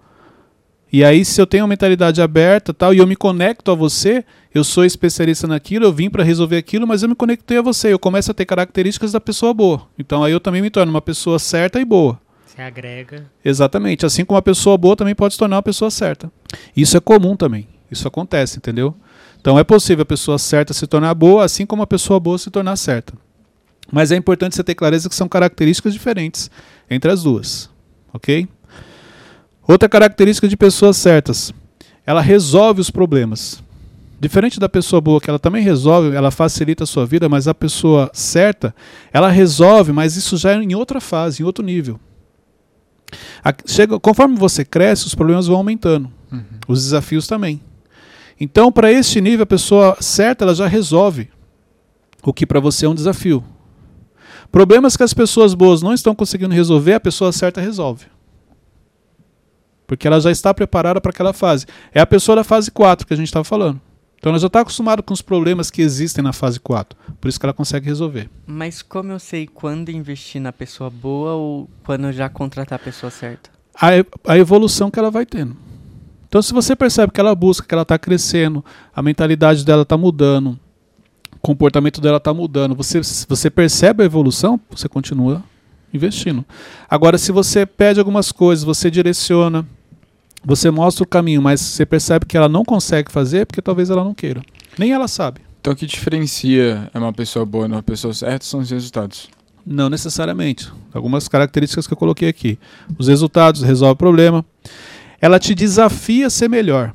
e 0.96 1.04
aí, 1.04 1.26
se 1.26 1.42
eu 1.42 1.46
tenho 1.46 1.64
uma 1.66 1.68
mentalidade 1.68 2.22
aberta 2.22 2.74
tal, 2.74 2.94
e 2.94 3.00
eu 3.00 3.06
me 3.06 3.18
conecto 3.18 3.70
a 3.70 3.76
você, 3.76 4.24
eu 4.54 4.64
sou 4.64 4.86
especialista 4.86 5.46
naquilo, 5.46 5.84
eu 5.84 5.92
vim 5.92 6.10
para 6.10 6.24
resolver 6.24 6.56
aquilo, 6.56 6.88
mas 6.88 7.04
eu 7.04 7.10
me 7.10 7.16
conectei 7.16 7.58
a 7.58 7.62
você, 7.62 7.92
eu 7.92 8.00
começo 8.00 8.32
a 8.32 8.34
ter 8.34 8.46
características 8.46 9.12
da 9.12 9.20
pessoa 9.20 9.54
boa. 9.54 9.90
Então 10.00 10.24
aí 10.24 10.32
eu 10.32 10.40
também 10.40 10.62
me 10.62 10.70
torno 10.70 10.90
uma 10.90 11.02
pessoa 11.02 11.38
certa 11.38 11.82
e 11.82 11.84
boa. 11.84 12.18
Você 12.46 12.62
agrega. 12.62 13.30
Exatamente. 13.44 14.06
Assim 14.06 14.24
como 14.24 14.38
uma 14.38 14.42
pessoa 14.42 14.78
boa 14.78 14.96
também 14.96 15.14
pode 15.14 15.34
se 15.34 15.38
tornar 15.38 15.58
uma 15.58 15.62
pessoa 15.62 15.92
certa. 15.92 16.32
Isso 16.74 16.96
é 16.96 17.02
comum 17.02 17.36
também. 17.36 17.68
Isso 17.92 18.08
acontece, 18.08 18.56
entendeu? 18.56 18.96
Então 19.42 19.60
é 19.60 19.66
possível 19.66 20.04
a 20.04 20.06
pessoa 20.06 20.40
certa 20.40 20.74
se 20.74 20.88
tornar 20.88 21.14
boa, 21.14 21.44
assim 21.44 21.66
como 21.66 21.84
a 21.84 21.88
pessoa 21.88 22.22
boa 22.22 22.38
se 22.38 22.50
tornar 22.50 22.78
certa. 22.78 23.14
Mas 23.92 24.14
é 24.14 24.16
importante 24.16 24.56
você 24.56 24.64
ter 24.64 24.76
clareza 24.76 25.10
que 25.10 25.16
são 25.16 25.28
características 25.28 25.92
diferentes 25.92 26.50
entre 26.90 27.12
as 27.12 27.22
duas. 27.22 27.70
Ok? 28.14 28.48
Outra 29.68 29.90
característica 29.90 30.48
de 30.48 30.56
pessoas 30.56 30.98
certas, 30.98 31.54
ela 32.06 32.22
resolve 32.22 32.82
os 32.82 32.92
problemas. 32.92 33.64
Diferente 34.20 34.60
da 34.60 34.70
pessoa 34.70 35.02
boa, 35.02 35.20
que 35.20 35.30
ela 35.30 35.40
também 35.40 35.64
resolve, 35.64 36.16
ela 36.16 36.32
facilita 36.32 36.84
a 36.84 36.88
sua 36.88 37.06
vida, 37.06 37.28
mas 37.28 37.48
a 37.48 37.54
pessoa 37.54 38.10
certa, 38.14 38.74
ela 39.12 39.30
resolve, 39.30 39.92
mas 39.92 40.16
isso 40.16 40.38
já 40.38 40.52
é 40.54 40.56
em 40.56 40.76
outra 40.76 41.02
fase, 41.02 41.42
em 41.42 41.46
outro 41.46 41.66
nível. 41.66 42.00
A, 43.44 43.54
chega, 43.66 44.00
conforme 44.00 44.38
você 44.38 44.64
cresce, 44.64 45.06
os 45.06 45.16
problemas 45.16 45.48
vão 45.48 45.58
aumentando, 45.58 46.12
uhum. 46.32 46.44
os 46.68 46.84
desafios 46.84 47.28
também. 47.28 47.62
Então, 48.40 48.72
para 48.72 48.92
este 48.92 49.20
nível, 49.20 49.44
a 49.44 49.48
pessoa 49.48 49.98
certa 50.00 50.46
ela 50.46 50.56
já 50.56 50.68
resolve 50.68 51.30
o 52.24 52.34
que 52.34 52.46
para 52.46 52.60
você 52.60 52.86
é 52.86 52.90
um 52.90 52.96
desafio. 52.96 53.44
Problemas 54.52 54.96
que 54.96 55.04
as 55.04 55.14
pessoas 55.14 55.54
boas 55.54 55.82
não 55.82 55.94
estão 55.94 56.16
conseguindo 56.16 56.54
resolver, 56.54 56.94
a 56.94 57.00
pessoa 57.00 57.32
certa 57.32 57.62
resolve. 57.62 58.06
Porque 59.88 60.08
ela 60.08 60.20
já 60.20 60.32
está 60.32 60.54
preparada 60.54 61.00
para 61.00 61.12
aquela 61.12 61.34
fase. 61.34 61.66
É 61.94 62.00
a 62.00 62.06
pessoa 62.06 62.36
da 62.38 62.44
fase 62.44 62.72
4 62.72 63.06
que 63.06 63.14
a 63.14 63.18
gente 63.18 63.28
estava 63.28 63.44
falando. 63.44 63.80
Então 64.18 64.32
ela 64.32 64.40
já 64.40 64.48
está 64.48 64.62
acostumada 64.62 65.04
com 65.04 65.14
os 65.14 65.22
problemas 65.22 65.70
que 65.70 65.84
existem 65.84 66.24
na 66.24 66.34
fase 66.34 66.60
4. 66.60 66.98
Por 67.22 67.28
isso 67.28 67.40
que 67.40 67.46
ela 67.46 67.54
consegue 67.54 67.86
resolver. 67.86 68.28
Mas 68.48 68.82
como 68.82 69.12
eu 69.12 69.20
sei 69.20 69.46
quando 69.46 69.90
investir 69.90 70.42
na 70.42 70.52
pessoa 70.52 70.90
boa 70.90 71.34
ou 71.34 71.70
quando 71.84 72.12
já 72.12 72.28
contratar 72.28 72.78
a 72.78 72.84
pessoa 72.84 73.12
certa? 73.12 73.52
A, 73.76 73.90
a 74.34 74.38
evolução 74.38 74.90
que 74.90 74.98
ela 74.98 75.12
vai 75.12 75.28
tendo. 75.28 75.56
Então 76.28 76.42
se 76.42 76.54
você 76.54 76.76
percebe 76.76 77.12
que 77.12 77.20
ela 77.20 77.36
busca, 77.36 77.68
que 77.68 77.74
ela 77.74 77.84
está 77.84 78.00
crescendo, 78.00 78.66
a 78.96 79.02
mentalidade 79.02 79.64
dela 79.64 79.84
está 79.84 79.96
mudando, 79.96 80.60
o 81.36 81.40
comportamento 81.40 82.02
dela 82.02 82.18
está 82.18 82.34
mudando, 82.34 82.74
você, 82.74 83.02
você 83.30 83.50
percebe 83.52 84.02
a 84.02 84.06
evolução, 84.08 84.60
você 84.72 84.90
continua 84.90 85.44
investindo. 85.94 86.44
Agora, 86.90 87.18
se 87.18 87.32
você 87.32 87.66
pede 87.66 88.00
algumas 88.00 88.32
coisas, 88.32 88.66
você 88.66 88.90
direciona, 88.90 89.66
você 90.46 90.70
mostra 90.70 91.04
o 91.04 91.08
caminho, 91.08 91.42
mas 91.42 91.60
você 91.60 91.86
percebe 91.86 92.26
que 92.26 92.38
ela 92.38 92.48
não 92.48 92.64
consegue 92.64 93.12
fazer 93.12 93.46
porque 93.46 93.62
talvez 93.62 93.90
ela 93.90 94.04
não 94.04 94.14
queira. 94.14 94.44
Nem 94.78 94.92
ela 94.92 95.08
sabe. 95.08 95.42
Então 95.60 95.74
o 95.74 95.76
que 95.76 95.88
diferencia 95.88 96.90
uma 96.94 97.12
pessoa 97.12 97.44
boa 97.44 97.68
de 97.68 97.74
uma 97.74 97.82
pessoa 97.82 98.14
certa 98.14 98.46
são 98.46 98.60
os 98.60 98.70
resultados? 98.70 99.28
Não 99.66 99.90
necessariamente. 99.90 100.72
Algumas 100.94 101.28
características 101.28 101.88
que 101.88 101.94
eu 101.94 101.98
coloquei 101.98 102.30
aqui. 102.30 102.60
Os 103.00 103.08
resultados 103.08 103.64
resolvem 103.64 103.94
o 103.94 103.98
problema. 103.98 104.46
Ela 105.20 105.40
te 105.40 105.56
desafia 105.56 106.28
a 106.28 106.30
ser 106.30 106.48
melhor. 106.48 106.94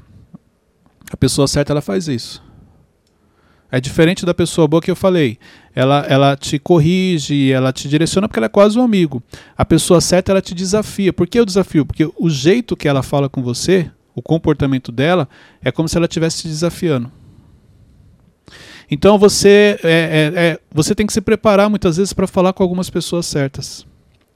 A 1.10 1.16
pessoa 1.16 1.48
certa 1.48 1.72
ela 1.72 1.80
faz 1.80 2.06
isso. 2.06 2.40
É 3.72 3.80
diferente 3.80 4.24
da 4.24 4.32
pessoa 4.32 4.68
boa 4.68 4.80
que 4.80 4.90
eu 4.90 4.96
falei. 4.96 5.36
Ela, 5.74 6.04
ela 6.08 6.36
te 6.36 6.58
corrige, 6.58 7.52
ela 7.52 7.72
te 7.72 7.88
direciona 7.88 8.26
porque 8.26 8.38
ela 8.38 8.46
é 8.46 8.50
quase 8.50 8.78
um 8.78 8.82
amigo. 8.82 9.22
A 9.56 9.64
pessoa 9.64 10.00
certa 10.00 10.32
ela 10.32 10.42
te 10.42 10.54
desafia. 10.54 11.12
Por 11.12 11.26
que 11.26 11.40
o 11.40 11.46
desafio? 11.46 11.86
Porque 11.86 12.10
o 12.18 12.28
jeito 12.28 12.76
que 12.76 12.88
ela 12.88 13.02
fala 13.02 13.28
com 13.28 13.42
você, 13.42 13.90
o 14.14 14.20
comportamento 14.20 14.90
dela, 14.90 15.28
é 15.62 15.70
como 15.70 15.88
se 15.88 15.96
ela 15.96 16.06
estivesse 16.06 16.42
te 16.42 16.48
desafiando. 16.48 17.10
Então 18.90 19.16
você, 19.16 19.78
é, 19.84 19.88
é, 19.90 20.32
é, 20.34 20.60
você 20.72 20.94
tem 20.94 21.06
que 21.06 21.12
se 21.12 21.20
preparar 21.20 21.70
muitas 21.70 21.96
vezes 21.96 22.12
para 22.12 22.26
falar 22.26 22.52
com 22.52 22.62
algumas 22.62 22.90
pessoas 22.90 23.24
certas. 23.26 23.86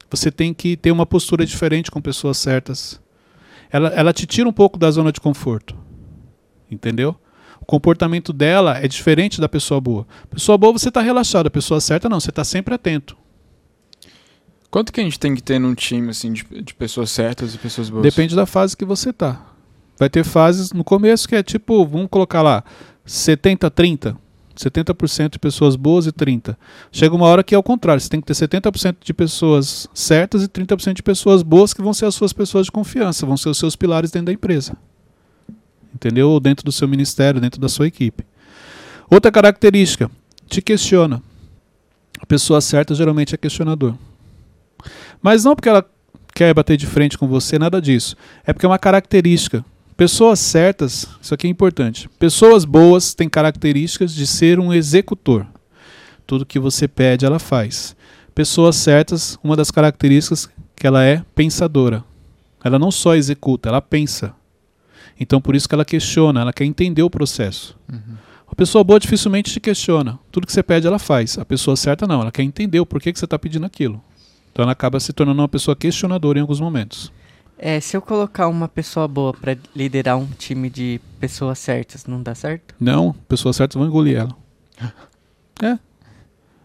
Você 0.08 0.30
tem 0.30 0.54
que 0.54 0.76
ter 0.76 0.92
uma 0.92 1.04
postura 1.04 1.44
diferente 1.44 1.90
com 1.90 2.00
pessoas 2.00 2.38
certas. 2.38 3.00
Ela, 3.68 3.88
ela 3.88 4.12
te 4.12 4.26
tira 4.26 4.48
um 4.48 4.52
pouco 4.52 4.78
da 4.78 4.88
zona 4.92 5.10
de 5.10 5.20
conforto. 5.20 5.76
Entendeu? 6.70 7.16
O 7.64 7.66
comportamento 7.66 8.30
dela 8.30 8.76
é 8.76 8.86
diferente 8.86 9.40
da 9.40 9.48
pessoa 9.48 9.80
boa. 9.80 10.06
Pessoa 10.28 10.58
boa 10.58 10.74
você 10.74 10.90
está 10.90 11.00
relaxado, 11.00 11.46
a 11.46 11.50
pessoa 11.50 11.80
certa 11.80 12.10
não, 12.10 12.20
você 12.20 12.28
está 12.28 12.44
sempre 12.44 12.74
atento. 12.74 13.16
Quanto 14.70 14.92
que 14.92 15.00
a 15.00 15.02
gente 15.02 15.18
tem 15.18 15.34
que 15.34 15.42
ter 15.42 15.58
num 15.58 15.74
time 15.74 16.10
assim 16.10 16.30
de, 16.30 16.44
de 16.62 16.74
pessoas 16.74 17.10
certas 17.10 17.54
e 17.54 17.58
pessoas 17.58 17.88
boas? 17.88 18.02
Depende 18.02 18.36
da 18.36 18.44
fase 18.44 18.76
que 18.76 18.84
você 18.84 19.14
tá. 19.14 19.40
Vai 19.98 20.10
ter 20.10 20.24
fases 20.24 20.72
no 20.72 20.84
começo 20.84 21.26
que 21.26 21.34
é 21.34 21.42
tipo, 21.42 21.86
vamos 21.86 22.08
colocar 22.10 22.42
lá, 22.42 22.62
70 23.06 23.70
30. 23.70 24.18
70% 24.54 25.30
de 25.30 25.38
pessoas 25.38 25.74
boas 25.74 26.06
e 26.06 26.12
30. 26.12 26.58
Chega 26.92 27.14
uma 27.14 27.26
hora 27.26 27.42
que 27.42 27.54
é 27.54 27.58
o 27.58 27.62
contrário, 27.62 27.98
você 27.98 28.10
tem 28.10 28.20
que 28.20 28.26
ter 28.26 28.34
70% 28.34 28.96
de 29.02 29.14
pessoas 29.14 29.88
certas 29.94 30.42
e 30.42 30.48
30% 30.48 30.92
de 30.92 31.02
pessoas 31.02 31.42
boas 31.42 31.72
que 31.72 31.80
vão 31.80 31.94
ser 31.94 32.04
as 32.04 32.14
suas 32.14 32.34
pessoas 32.34 32.66
de 32.66 32.72
confiança, 32.72 33.24
vão 33.24 33.38
ser 33.38 33.48
os 33.48 33.56
seus 33.56 33.74
pilares 33.74 34.10
dentro 34.10 34.26
da 34.26 34.32
empresa 34.32 34.76
entendeu? 35.94 36.30
Ou 36.30 36.40
dentro 36.40 36.64
do 36.64 36.72
seu 36.72 36.88
ministério, 36.88 37.40
dentro 37.40 37.60
da 37.60 37.68
sua 37.68 37.86
equipe. 37.86 38.24
Outra 39.10 39.30
característica, 39.30 40.10
te 40.48 40.60
questiona. 40.60 41.22
A 42.20 42.26
pessoa 42.26 42.60
certa 42.60 42.94
geralmente 42.94 43.34
é 43.34 43.38
questionador. 43.38 43.94
Mas 45.22 45.44
não 45.44 45.54
porque 45.54 45.68
ela 45.68 45.84
quer 46.34 46.52
bater 46.52 46.76
de 46.76 46.86
frente 46.86 47.16
com 47.16 47.28
você, 47.28 47.58
nada 47.58 47.80
disso. 47.80 48.16
É 48.44 48.52
porque 48.52 48.66
é 48.66 48.68
uma 48.68 48.78
característica. 48.78 49.64
Pessoas 49.96 50.40
certas, 50.40 51.06
isso 51.22 51.32
aqui 51.32 51.46
é 51.46 51.50
importante. 51.50 52.08
Pessoas 52.18 52.64
boas 52.64 53.14
têm 53.14 53.28
características 53.28 54.12
de 54.12 54.26
ser 54.26 54.58
um 54.58 54.72
executor. 54.72 55.46
Tudo 56.26 56.46
que 56.46 56.58
você 56.58 56.88
pede, 56.88 57.24
ela 57.24 57.38
faz. 57.38 57.94
Pessoas 58.34 58.74
certas, 58.76 59.38
uma 59.44 59.54
das 59.54 59.70
características 59.70 60.48
que 60.74 60.86
ela 60.86 61.04
é 61.04 61.22
pensadora. 61.34 62.02
Ela 62.64 62.78
não 62.78 62.90
só 62.90 63.14
executa, 63.14 63.68
ela 63.68 63.80
pensa. 63.80 64.34
Então 65.18 65.40
por 65.40 65.54
isso 65.54 65.68
que 65.68 65.74
ela 65.74 65.84
questiona, 65.84 66.40
ela 66.40 66.52
quer 66.52 66.64
entender 66.64 67.02
o 67.02 67.10
processo. 67.10 67.76
Uhum. 67.90 68.16
A 68.46 68.54
pessoa 68.54 68.84
boa 68.84 69.00
dificilmente 69.00 69.52
te 69.52 69.60
questiona. 69.60 70.18
Tudo 70.30 70.46
que 70.46 70.52
você 70.52 70.62
pede, 70.62 70.86
ela 70.86 70.98
faz. 70.98 71.38
A 71.38 71.44
pessoa 71.44 71.76
certa 71.76 72.06
não, 72.06 72.20
ela 72.20 72.30
quer 72.30 72.42
entender 72.42 72.78
o 72.78 72.86
porquê 72.86 73.12
que 73.12 73.18
você 73.18 73.24
está 73.24 73.38
pedindo 73.38 73.66
aquilo. 73.66 74.00
Então 74.52 74.62
ela 74.62 74.72
acaba 74.72 75.00
se 75.00 75.12
tornando 75.12 75.42
uma 75.42 75.48
pessoa 75.48 75.74
questionadora 75.74 76.38
em 76.38 76.42
alguns 76.42 76.60
momentos. 76.60 77.12
É, 77.58 77.80
se 77.80 77.96
eu 77.96 78.02
colocar 78.02 78.48
uma 78.48 78.68
pessoa 78.68 79.08
boa 79.08 79.32
para 79.32 79.56
liderar 79.74 80.16
um 80.18 80.26
time 80.26 80.68
de 80.68 81.00
pessoas 81.18 81.58
certas, 81.58 82.06
não 82.06 82.22
dá 82.22 82.34
certo? 82.34 82.74
Não, 82.78 83.12
pessoas 83.28 83.56
certas 83.56 83.76
vão 83.76 83.86
engolir 83.88 84.18
ela. 84.18 84.36
É. 85.62 85.78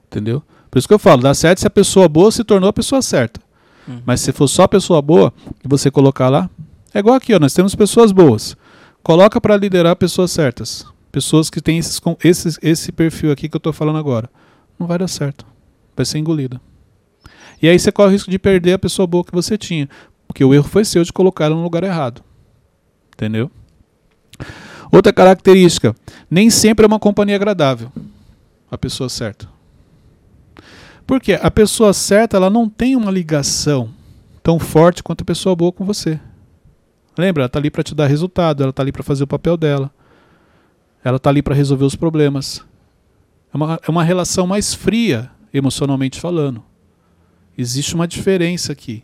Entendeu? 0.08 0.44
Por 0.70 0.78
isso 0.78 0.88
que 0.88 0.94
eu 0.94 1.00
falo, 1.00 1.22
dá 1.22 1.34
certo 1.34 1.60
se 1.60 1.68
a 1.68 1.70
pessoa 1.70 2.08
boa 2.08 2.32
se 2.32 2.44
tornou 2.44 2.70
a 2.70 2.74
pessoa 2.74 3.02
certa. 3.02 3.40
Uhum. 3.88 4.02
Mas 4.06 4.22
se 4.22 4.32
for 4.32 4.48
só 4.48 4.64
a 4.64 4.68
pessoa 4.68 5.02
boa 5.02 5.34
e 5.64 5.68
você 5.68 5.90
colocar 5.90 6.30
lá, 6.30 6.50
é 6.94 7.00
igual 7.00 7.16
aqui, 7.16 7.34
ó, 7.34 7.40
nós 7.40 7.54
temos 7.54 7.76
pessoas 7.76 8.12
boas. 8.12 8.56
Coloca 9.04 9.40
para 9.40 9.58
liderar 9.58 9.96
pessoas 9.96 10.32
certas. 10.32 10.86
Pessoas 11.12 11.50
que 11.50 11.62
têm 11.62 11.78
esses, 11.78 12.00
esses, 12.24 12.60
esse 12.62 12.92
perfil 12.92 13.32
aqui 13.32 13.50
que 13.50 13.56
eu 13.56 13.60
estou 13.60 13.74
falando 13.74 13.98
agora. 13.98 14.30
Não 14.78 14.88
vai 14.88 14.98
dar 14.98 15.08
certo. 15.08 15.46
Vai 15.96 16.06
ser 16.06 16.20
engolida. 16.20 16.62
E 17.62 17.68
aí 17.68 17.78
você 17.78 17.92
corre 17.92 18.10
o 18.10 18.12
risco 18.12 18.32
de 18.32 18.40
perder 18.40 18.74
a 18.74 18.80
pessoa 18.80 19.08
boa 19.08 19.24
que 19.24 19.32
você 19.32 19.58
tinha. 19.58 19.90
Porque 20.28 20.44
o 20.44 20.54
erro 20.54 20.64
foi 20.64 20.86
seu 20.86 21.04
de 21.04 21.12
colocar 21.12 21.46
ela 21.46 21.56
no 21.56 21.64
lugar 21.64 21.84
errado. 21.84 22.24
Entendeu? 23.14 23.52
Outra 24.92 25.12
característica: 25.12 25.96
nem 26.30 26.50
sempre 26.50 26.86
é 26.86 26.88
uma 26.88 27.00
companhia 27.00 27.36
agradável. 27.36 27.92
A 28.72 28.78
pessoa 28.78 29.10
certa. 29.10 29.50
Porque 31.06 31.34
a 31.34 31.50
pessoa 31.50 31.92
certa 31.92 32.38
ela 32.38 32.50
não 32.50 32.70
tem 32.70 32.96
uma 32.96 33.10
ligação 33.10 33.90
tão 34.44 34.60
forte 34.60 35.02
quanto 35.02 35.24
a 35.24 35.26
pessoa 35.26 35.56
boa 35.56 35.72
com 35.72 35.84
você. 35.84 36.20
Lembra, 37.20 37.42
ela 37.44 37.48
está 37.48 37.60
ali 37.60 37.70
para 37.70 37.84
te 37.84 37.94
dar 37.94 38.08
resultado, 38.08 38.64
ela 38.64 38.70
está 38.70 38.82
ali 38.82 38.92
para 38.92 39.04
fazer 39.04 39.24
o 39.24 39.28
papel 39.28 39.58
dela. 39.58 39.92
Ela 41.04 41.18
está 41.18 41.30
ali 41.30 41.42
para 41.42 41.56
resolver 41.56 41.86
os 41.86 41.96
problemas. 41.96 42.66
É 43.54 43.58
uma, 43.58 43.80
é 43.88 43.92
uma 43.92 44.04
relação 44.04 44.48
mais 44.48 44.74
fria, 44.74 45.30
emocionalmente 45.54 46.20
falando. 46.20 46.64
Existe 47.58 47.96
uma 47.96 48.08
diferença 48.08 48.72
aqui. 48.72 49.04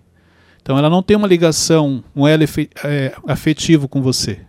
Então 0.62 0.78
ela 0.78 0.89
não 0.89 1.04
tem 1.04 1.15
uma 1.17 1.28
ligação, 1.28 2.04
um 2.15 2.28
elo 2.28 2.43
é, 2.84 3.15
afetivo 3.28 3.88
com 3.88 4.01
você. 4.01 4.39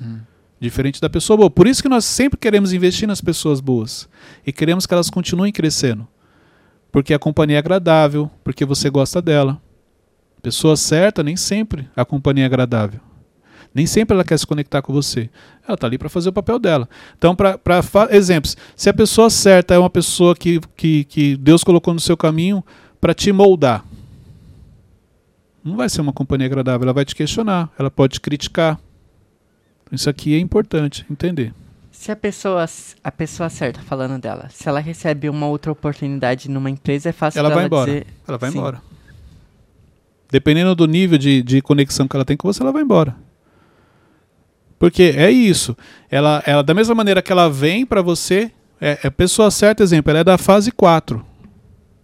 Uhum. 0.00 0.20
Diferente 0.60 1.00
da 1.00 1.08
pessoa 1.08 1.36
boa. 1.36 1.50
Por 1.50 1.66
isso 1.66 1.82
que 1.82 1.88
nós 1.88 2.04
sempre 2.04 2.38
queremos 2.38 2.72
investir 2.72 3.08
nas 3.08 3.20
pessoas 3.20 3.60
boas. 3.60 4.08
E 4.46 4.52
queremos 4.52 4.86
que 4.86 4.94
elas 4.94 5.10
continuem 5.10 5.52
crescendo. 5.52 6.06
Porque 6.92 7.12
a 7.12 7.18
companhia 7.18 7.56
é 7.56 7.58
agradável, 7.58 8.30
porque 8.44 8.64
você 8.64 8.88
gosta 8.88 9.20
dela. 9.20 9.60
Pessoa 10.42 10.76
certa, 10.76 11.22
nem 11.22 11.36
sempre 11.36 11.88
a 11.96 12.04
companhia 12.04 12.44
é 12.44 12.46
agradável. 12.46 13.00
Nem 13.76 13.84
sempre 13.84 14.14
ela 14.14 14.24
quer 14.24 14.38
se 14.38 14.46
conectar 14.46 14.80
com 14.80 14.90
você. 14.90 15.28
Ela 15.62 15.74
está 15.74 15.86
ali 15.86 15.98
para 15.98 16.08
fazer 16.08 16.30
o 16.30 16.32
papel 16.32 16.58
dela. 16.58 16.88
Então, 17.18 17.36
para 17.36 18.08
exemplos, 18.10 18.56
se 18.74 18.88
a 18.88 18.94
pessoa 18.94 19.28
certa 19.28 19.74
é 19.74 19.78
uma 19.78 19.90
pessoa 19.90 20.34
que, 20.34 20.58
que, 20.74 21.04
que 21.04 21.36
Deus 21.36 21.62
colocou 21.62 21.92
no 21.92 22.00
seu 22.00 22.16
caminho 22.16 22.64
para 22.98 23.12
te 23.12 23.30
moldar, 23.32 23.84
não 25.62 25.76
vai 25.76 25.90
ser 25.90 26.00
uma 26.00 26.12
companhia 26.14 26.46
agradável. 26.46 26.84
Ela 26.84 26.94
vai 26.94 27.04
te 27.04 27.14
questionar, 27.14 27.68
ela 27.78 27.90
pode 27.90 28.14
te 28.14 28.20
criticar. 28.22 28.80
Isso 29.92 30.08
aqui 30.08 30.34
é 30.34 30.38
importante 30.38 31.04
entender. 31.10 31.52
Se 31.92 32.10
a 32.10 32.16
pessoa, 32.16 32.64
a 33.04 33.12
pessoa 33.12 33.50
certa, 33.50 33.82
falando 33.82 34.18
dela, 34.18 34.48
se 34.48 34.66
ela 34.66 34.80
recebe 34.80 35.28
uma 35.28 35.48
outra 35.48 35.70
oportunidade 35.70 36.50
numa 36.50 36.70
empresa, 36.70 37.10
é 37.10 37.12
fácil 37.12 37.40
ela 37.40 37.50
vai 37.50 37.66
embora. 37.66 37.92
Dizer, 37.92 38.06
ela 38.26 38.38
vai 38.38 38.50
sim. 38.50 38.56
embora. 38.56 38.80
Dependendo 40.30 40.74
do 40.74 40.86
nível 40.86 41.18
de, 41.18 41.42
de 41.42 41.60
conexão 41.60 42.08
que 42.08 42.16
ela 42.16 42.24
tem 42.24 42.38
com 42.38 42.50
você, 42.50 42.62
ela 42.62 42.72
vai 42.72 42.80
embora. 42.80 43.25
Porque 44.78 45.14
é 45.16 45.30
isso. 45.30 45.76
Ela, 46.10 46.42
ela 46.46 46.62
da 46.62 46.74
mesma 46.74 46.94
maneira 46.94 47.22
que 47.22 47.32
ela 47.32 47.48
vem 47.48 47.86
para 47.86 48.02
você, 48.02 48.50
é, 48.80 48.98
é 49.04 49.10
pessoa 49.10 49.50
certa, 49.50 49.82
exemplo, 49.82 50.10
ela 50.10 50.20
é 50.20 50.24
da 50.24 50.38
fase 50.38 50.70
4. 50.70 51.24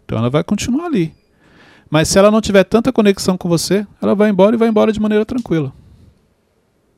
Então 0.04 0.18
ela 0.18 0.30
vai 0.30 0.42
continuar 0.42 0.86
ali. 0.86 1.14
Mas 1.90 2.08
se 2.08 2.18
ela 2.18 2.30
não 2.30 2.40
tiver 2.40 2.64
tanta 2.64 2.92
conexão 2.92 3.36
com 3.36 3.48
você, 3.48 3.86
ela 4.00 4.14
vai 4.14 4.30
embora 4.30 4.56
e 4.56 4.58
vai 4.58 4.68
embora 4.68 4.92
de 4.92 5.00
maneira 5.00 5.26
tranquila. 5.26 5.72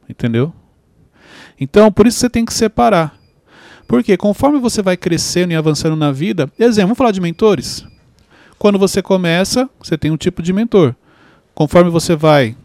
Entendeu? 0.08 0.52
Então, 1.58 1.90
por 1.90 2.06
isso 2.06 2.18
você 2.18 2.30
tem 2.30 2.44
que 2.44 2.54
separar. 2.54 3.16
Porque 3.86 4.16
conforme 4.16 4.58
você 4.58 4.82
vai 4.82 4.96
crescendo 4.96 5.52
e 5.52 5.56
avançando 5.56 5.96
na 5.96 6.10
vida, 6.10 6.50
exemplo, 6.58 6.88
vamos 6.88 6.98
falar 6.98 7.10
de 7.10 7.20
mentores. 7.20 7.84
Quando 8.58 8.78
você 8.78 9.02
começa, 9.02 9.68
você 9.78 9.98
tem 9.98 10.10
um 10.10 10.16
tipo 10.16 10.42
de 10.42 10.52
mentor. 10.52 10.94
Conforme 11.54 11.90
você 11.90 12.16
vai 12.16 12.56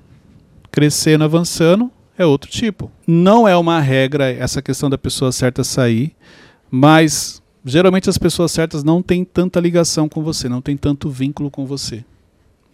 crescendo, 0.72 1.24
avançando, 1.24 1.92
é 2.20 2.26
outro 2.26 2.52
tipo. 2.52 2.92
Não 3.08 3.48
é 3.48 3.56
uma 3.56 3.80
regra 3.80 4.30
essa 4.30 4.62
questão 4.62 4.90
da 4.90 4.98
pessoa 4.98 5.32
certa 5.32 5.64
sair, 5.64 6.14
mas 6.70 7.42
geralmente 7.64 8.10
as 8.10 8.18
pessoas 8.18 8.52
certas 8.52 8.84
não 8.84 9.02
têm 9.02 9.24
tanta 9.24 9.60
ligação 9.60 10.10
com 10.10 10.22
você, 10.22 10.50
não 10.50 10.62
têm 10.62 10.76
tanto 10.76 11.10
vínculo 11.10 11.50
com 11.50 11.66
você. 11.66 12.04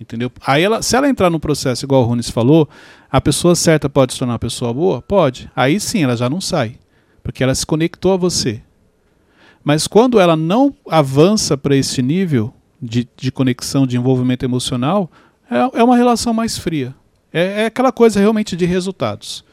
Entendeu? 0.02 0.32
Aí 0.46 0.64
ela, 0.64 0.82
se 0.82 0.98
ela 0.98 1.08
entrar 1.08 1.30
no 1.30 1.40
processo 1.40 1.86
igual 1.86 2.02
o 2.02 2.06
Runes 2.06 2.30
falou, 2.30 2.68
a 3.10 3.22
pessoa 3.22 3.56
certa 3.56 3.88
pode 3.88 4.14
se 4.14 4.20
tornar 4.20 4.34
uma 4.34 4.40
pessoa 4.40 4.74
boa? 4.74 5.00
Pode. 5.02 5.50
Aí 5.56 5.80
sim, 5.80 6.04
ela 6.04 6.18
já 6.18 6.28
não 6.28 6.42
sai, 6.42 6.78
porque 7.24 7.44
ela 7.44 7.54
se 7.54 7.66
conectou 7.66 8.14
a 8.14 8.18
você. 8.18 8.62
Mas 9.64 9.88
quando 9.88 10.20
ela 10.20 10.36
não 10.36 10.74
avança 10.90 11.56
para 11.56 11.76
esse 11.76 12.02
nível 12.02 12.52
de, 12.82 13.08
de 13.16 13.32
conexão, 13.32 13.86
de 13.86 13.96
envolvimento 13.96 14.44
emocional, 14.44 15.10
é, 15.50 15.80
é 15.80 15.84
uma 15.84 15.96
relação 15.96 16.34
mais 16.34 16.58
fria. 16.58 16.96
É, 17.36 17.64
é 17.64 17.66
aquela 17.66 17.92
coisa 17.92 18.18
realmente 18.18 18.56
de 18.56 18.66
resultados. 18.66 19.44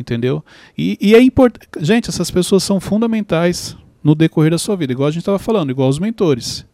Entendeu? 0.00 0.42
E, 0.76 0.96
e 0.98 1.14
é 1.14 1.20
importante. 1.20 1.68
Gente, 1.80 2.08
essas 2.08 2.30
pessoas 2.30 2.62
são 2.62 2.80
fundamentais 2.80 3.76
no 4.02 4.14
decorrer 4.14 4.50
da 4.50 4.58
sua 4.58 4.74
vida, 4.74 4.92
igual 4.92 5.08
a 5.08 5.10
gente 5.10 5.20
estava 5.20 5.38
falando, 5.38 5.70
igual 5.70 5.88
os 5.88 5.98
mentores. 5.98 6.64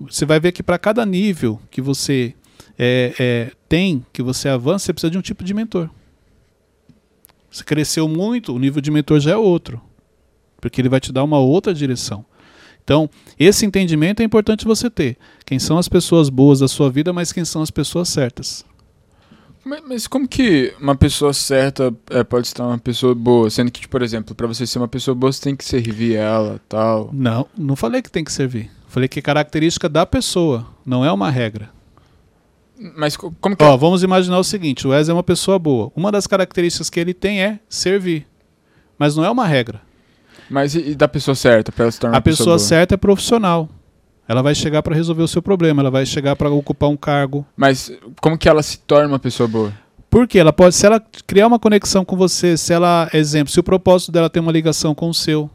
Você 0.00 0.26
vai 0.26 0.40
ver 0.40 0.50
que 0.50 0.62
para 0.62 0.78
cada 0.78 1.06
nível 1.06 1.60
que 1.70 1.80
você 1.80 2.34
é, 2.76 3.14
é, 3.18 3.52
tem, 3.68 4.04
que 4.12 4.22
você 4.22 4.48
avança, 4.48 4.86
você 4.86 4.92
precisa 4.92 5.10
de 5.10 5.18
um 5.18 5.22
tipo 5.22 5.44
de 5.44 5.54
mentor. 5.54 5.88
Você 7.48 7.62
cresceu 7.62 8.08
muito, 8.08 8.54
o 8.54 8.58
nível 8.58 8.82
de 8.82 8.90
mentor 8.90 9.20
já 9.20 9.32
é 9.32 9.36
outro. 9.36 9.80
Porque 10.60 10.80
ele 10.80 10.88
vai 10.88 10.98
te 10.98 11.12
dar 11.12 11.22
uma 11.22 11.38
outra 11.38 11.72
direção. 11.72 12.24
Então, 12.82 13.08
esse 13.38 13.64
entendimento 13.64 14.20
é 14.20 14.24
importante 14.24 14.64
você 14.64 14.90
ter. 14.90 15.16
Quem 15.44 15.58
são 15.58 15.78
as 15.78 15.88
pessoas 15.88 16.28
boas 16.28 16.58
da 16.58 16.68
sua 16.68 16.90
vida, 16.90 17.12
mas 17.12 17.32
quem 17.32 17.44
são 17.44 17.62
as 17.62 17.70
pessoas 17.70 18.08
certas. 18.08 18.64
Mas, 19.84 20.06
como 20.06 20.28
que 20.28 20.72
uma 20.80 20.94
pessoa 20.94 21.32
certa 21.32 21.92
é, 22.10 22.22
pode 22.22 22.46
estar 22.46 22.64
uma 22.64 22.78
pessoa 22.78 23.16
boa? 23.16 23.50
Sendo 23.50 23.68
que, 23.68 23.80
tipo, 23.80 23.90
por 23.90 24.00
exemplo, 24.00 24.32
para 24.32 24.46
você 24.46 24.64
ser 24.64 24.78
uma 24.78 24.86
pessoa 24.86 25.12
boa, 25.12 25.32
você 25.32 25.42
tem 25.42 25.56
que 25.56 25.64
servir 25.64 26.14
ela 26.14 26.60
tal. 26.68 27.10
Não, 27.12 27.48
não 27.58 27.74
falei 27.74 28.00
que 28.00 28.10
tem 28.10 28.22
que 28.22 28.32
servir. 28.32 28.70
Falei 28.86 29.08
que 29.08 29.18
é 29.18 29.22
característica 29.22 29.88
da 29.88 30.06
pessoa, 30.06 30.64
não 30.86 31.04
é 31.04 31.10
uma 31.10 31.30
regra. 31.30 31.68
Mas 32.96 33.16
como 33.16 33.56
que. 33.56 33.64
Ó, 33.64 33.76
vamos 33.76 34.04
imaginar 34.04 34.38
o 34.38 34.44
seguinte: 34.44 34.86
o 34.86 34.90
Wes 34.90 35.08
é 35.08 35.12
uma 35.12 35.22
pessoa 35.24 35.58
boa. 35.58 35.90
Uma 35.96 36.12
das 36.12 36.28
características 36.28 36.88
que 36.88 37.00
ele 37.00 37.12
tem 37.12 37.42
é 37.42 37.58
servir. 37.68 38.24
Mas 38.96 39.16
não 39.16 39.24
é 39.24 39.30
uma 39.30 39.46
regra. 39.46 39.82
Mas 40.48 40.76
e, 40.76 40.90
e 40.90 40.94
da 40.94 41.08
pessoa 41.08 41.34
certa, 41.34 41.72
para 41.72 41.84
ela 41.84 41.92
se 41.92 41.98
tornar 41.98 42.18
A 42.18 42.20
pessoa, 42.20 42.54
pessoa 42.54 42.58
certa 42.58 42.94
é 42.94 42.96
profissional. 42.96 43.68
Ela 44.28 44.42
vai 44.42 44.54
chegar 44.54 44.82
para 44.82 44.94
resolver 44.94 45.22
o 45.22 45.28
seu 45.28 45.40
problema, 45.40 45.82
ela 45.82 45.90
vai 45.90 46.04
chegar 46.04 46.34
para 46.34 46.50
ocupar 46.50 46.88
um 46.88 46.96
cargo. 46.96 47.46
Mas 47.56 47.92
como 48.20 48.36
que 48.36 48.48
ela 48.48 48.62
se 48.62 48.78
torna 48.78 49.08
uma 49.08 49.18
pessoa 49.18 49.48
boa? 49.48 49.72
Porque 50.10 50.38
ela 50.38 50.52
pode, 50.52 50.74
se 50.74 50.86
ela 50.86 51.02
criar 51.26 51.46
uma 51.46 51.58
conexão 51.58 52.04
com 52.04 52.16
você, 52.16 52.56
se 52.56 52.72
ela, 52.72 53.08
exemplo, 53.12 53.52
se 53.52 53.60
o 53.60 53.62
propósito 53.62 54.10
dela 54.10 54.30
tem 54.30 54.42
uma 54.42 54.52
ligação 54.52 54.94
com 54.94 55.08
o 55.08 55.14
seu, 55.14 55.50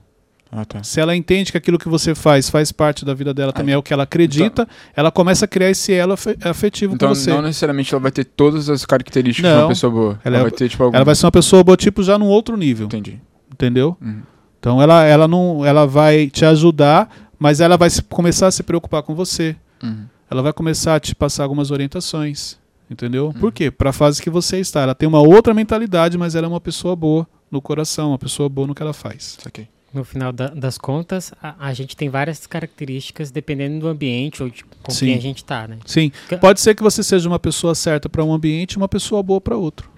ah, 0.52 0.66
tá. 0.66 0.84
se 0.84 1.00
ela 1.00 1.16
entende 1.16 1.52
que 1.52 1.58
aquilo 1.58 1.80
que 1.80 1.90
você 1.90 2.14
faz 2.14 2.50
faz 2.50 2.72
parte 2.72 3.04
da 3.04 3.14
vida 3.14 3.34
dela 3.34 3.52
também, 3.52 3.74
ah, 3.74 3.76
é 3.76 3.78
o 3.78 3.84
que 3.84 3.94
ela 3.94 4.04
acredita, 4.04 4.64
então, 4.64 4.68
ela 4.96 5.12
começa 5.12 5.46
a 5.46 5.48
criar 5.48 5.70
esse 5.70 5.94
elo 5.94 6.14
afetivo 6.44 6.94
então, 6.96 7.10
com 7.10 7.16
você. 7.16 7.30
Então 7.32 7.42
não 7.42 7.48
necessariamente 7.48 7.94
ela 7.94 8.02
vai 8.02 8.12
ter 8.12 8.26
todas 8.26 8.70
as 8.70 8.86
características 8.86 9.50
não, 9.50 9.58
de 9.58 9.64
uma 9.64 9.70
pessoa 9.70 9.92
boa. 9.92 10.20
Ela, 10.24 10.36
ela 10.36 10.44
vai 10.44 10.52
ter, 10.52 10.70
tipo, 10.70 10.84
alguma... 10.84 10.98
ela 10.98 11.06
vai 11.06 11.16
ser 11.16 11.26
uma 11.26 11.32
pessoa 11.32 11.64
boa, 11.64 11.78
tipo, 11.78 12.04
já 12.04 12.18
num 12.18 12.28
outro 12.28 12.56
nível. 12.56 12.86
Entendi. 12.86 13.20
Entendeu? 13.52 13.98
Uhum. 14.02 14.22
Então 14.60 14.80
ela, 14.80 15.04
ela 15.04 15.28
não, 15.28 15.66
ela 15.66 15.88
vai 15.88 16.28
te 16.28 16.46
ajudar 16.46 17.31
mas 17.42 17.60
ela 17.60 17.76
vai 17.76 17.90
começar 18.08 18.46
a 18.46 18.52
se 18.52 18.62
preocupar 18.62 19.02
com 19.02 19.16
você. 19.16 19.56
Uhum. 19.82 20.06
Ela 20.30 20.44
vai 20.44 20.54
começar 20.54 20.94
a 20.94 21.00
te 21.00 21.16
passar 21.16 21.42
algumas 21.42 21.72
orientações. 21.72 22.56
Entendeu? 22.88 23.28
Uhum. 23.28 23.34
Por 23.34 23.52
quê? 23.52 23.72
Para 23.72 23.90
a 23.90 23.94
fase 23.94 24.22
que 24.22 24.30
você 24.30 24.60
está. 24.60 24.82
Ela 24.82 24.94
tem 24.94 25.10
uma 25.10 25.22
outra 25.22 25.52
mentalidade, 25.52 26.20
mas 26.20 26.36
ela 26.36 26.46
é 26.46 26.48
uma 26.48 26.62
pessoa 26.62 26.96
boa 26.96 27.28
no 27.50 27.60
coração, 27.60 28.10
uma 28.10 28.20
pessoa 28.20 28.48
boa 28.48 28.68
no 28.68 28.76
que 28.76 28.84
ela 28.84 28.94
faz. 28.94 29.40
Okay. 29.48 29.68
No 29.92 30.04
final 30.04 30.32
da, 30.32 30.50
das 30.50 30.78
contas, 30.78 31.34
a, 31.42 31.56
a, 31.68 31.74
gente 31.74 31.98
tem 31.98 32.10
várias 32.10 32.46
características 32.46 33.32
dependendo 33.32 33.80
do 33.80 33.88
ambiente 33.88 34.44
ou 34.44 34.48
de, 34.48 34.64
com 34.84 34.92
Sim. 34.92 35.08
quem 35.08 35.16
a 35.16 35.20
gente 35.20 35.38
está, 35.38 35.68
né? 35.68 35.80
Sim. 35.84 36.12
Pode 36.40 36.62
ser 36.62 36.76
que 36.76 36.84
você 36.84 37.02
seja 37.02 37.28
uma 37.28 37.40
pessoa 37.40 37.74
certa 37.74 38.08
para 38.08 38.24
um 38.24 38.32
ambiente 38.32 38.74
e 38.74 38.78
uma 38.78 38.88
pessoa 38.88 39.24
boa 39.24 39.42
para 39.42 39.58
outro. 39.58 39.90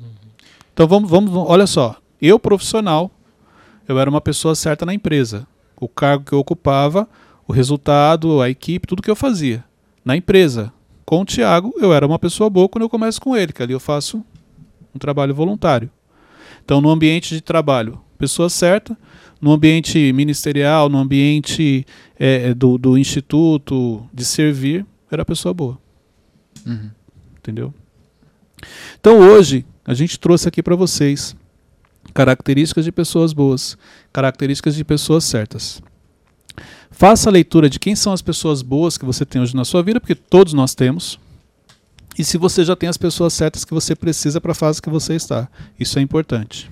Uhum. 0.00 0.08
Então 0.74 0.88
vamos, 0.88 1.08
vamos, 1.08 1.32
olha 1.32 1.66
só. 1.68 1.94
Eu, 2.20 2.40
profissional, 2.40 3.08
eu 3.86 4.00
era 4.00 4.10
uma 4.10 4.20
pessoa 4.20 4.56
certa 4.56 4.84
na 4.84 4.92
empresa 4.92 5.46
o 5.80 5.88
cargo 5.88 6.24
que 6.24 6.32
eu 6.32 6.38
ocupava, 6.38 7.08
o 7.46 7.52
resultado, 7.52 8.40
a 8.40 8.50
equipe, 8.50 8.86
tudo 8.86 9.02
que 9.02 9.10
eu 9.10 9.16
fazia. 9.16 9.64
Na 10.04 10.16
empresa, 10.16 10.72
com 11.04 11.20
o 11.20 11.24
Tiago, 11.24 11.72
eu 11.78 11.92
era 11.92 12.06
uma 12.06 12.18
pessoa 12.18 12.50
boa 12.50 12.68
quando 12.68 12.82
eu 12.82 12.88
começo 12.88 13.20
com 13.20 13.36
ele, 13.36 13.52
que 13.52 13.62
ali 13.62 13.72
eu 13.72 13.80
faço 13.80 14.24
um 14.94 14.98
trabalho 14.98 15.34
voluntário. 15.34 15.90
Então, 16.64 16.80
no 16.80 16.90
ambiente 16.90 17.34
de 17.34 17.40
trabalho, 17.40 18.00
pessoa 18.18 18.48
certa, 18.48 18.96
no 19.40 19.52
ambiente 19.52 20.12
ministerial, 20.12 20.88
no 20.88 20.98
ambiente 20.98 21.86
é, 22.18 22.50
é 22.50 22.54
do, 22.54 22.76
do 22.78 22.98
instituto, 22.98 24.08
de 24.12 24.24
servir, 24.24 24.84
era 25.10 25.24
pessoa 25.24 25.54
boa. 25.54 25.78
Uhum. 26.66 26.90
Entendeu? 27.38 27.72
Então, 28.98 29.20
hoje, 29.20 29.64
a 29.84 29.94
gente 29.94 30.18
trouxe 30.18 30.48
aqui 30.48 30.62
para 30.62 30.74
vocês 30.74 31.36
características 32.16 32.86
de 32.86 32.90
pessoas 32.90 33.34
boas, 33.34 33.76
características 34.10 34.74
de 34.74 34.82
pessoas 34.82 35.22
certas. 35.22 35.82
Faça 36.90 37.28
a 37.28 37.32
leitura 37.32 37.68
de 37.68 37.78
quem 37.78 37.94
são 37.94 38.10
as 38.10 38.22
pessoas 38.22 38.62
boas 38.62 38.96
que 38.96 39.04
você 39.04 39.26
tem 39.26 39.42
hoje 39.42 39.54
na 39.54 39.66
sua 39.66 39.82
vida, 39.82 40.00
porque 40.00 40.14
todos 40.14 40.54
nós 40.54 40.74
temos. 40.74 41.20
E 42.18 42.24
se 42.24 42.38
você 42.38 42.64
já 42.64 42.74
tem 42.74 42.88
as 42.88 42.96
pessoas 42.96 43.34
certas 43.34 43.66
que 43.66 43.74
você 43.74 43.94
precisa 43.94 44.40
para 44.40 44.52
a 44.52 44.54
fase 44.54 44.80
que 44.80 44.88
você 44.88 45.14
está. 45.14 45.46
Isso 45.78 45.98
é 45.98 46.02
importante. 46.02 46.70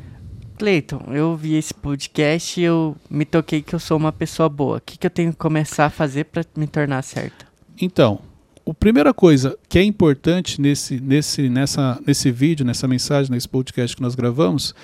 Cleiton, 0.56 1.02
eu 1.12 1.36
vi 1.36 1.56
esse 1.56 1.74
podcast 1.74 2.58
e 2.58 2.64
eu 2.64 2.96
me 3.10 3.26
toquei 3.26 3.60
que 3.60 3.74
eu 3.74 3.78
sou 3.78 3.98
uma 3.98 4.12
pessoa 4.12 4.48
boa. 4.48 4.78
O 4.78 4.80
que, 4.80 4.96
que 4.96 5.06
eu 5.06 5.10
tenho 5.10 5.30
que 5.30 5.36
começar 5.36 5.84
a 5.84 5.90
fazer 5.90 6.24
para 6.24 6.42
me 6.56 6.66
tornar 6.66 7.02
certa? 7.02 7.44
Então, 7.78 8.20
a 8.66 8.72
primeira 8.72 9.12
coisa 9.12 9.58
que 9.68 9.78
é 9.78 9.82
importante 9.82 10.58
nesse, 10.58 10.98
nesse, 10.98 11.50
nessa, 11.50 12.00
nesse 12.06 12.30
vídeo, 12.30 12.64
nessa 12.64 12.88
mensagem, 12.88 13.30
nesse 13.30 13.48
podcast 13.48 13.94
que 13.94 14.02
nós 14.02 14.14
gravamos, 14.14 14.74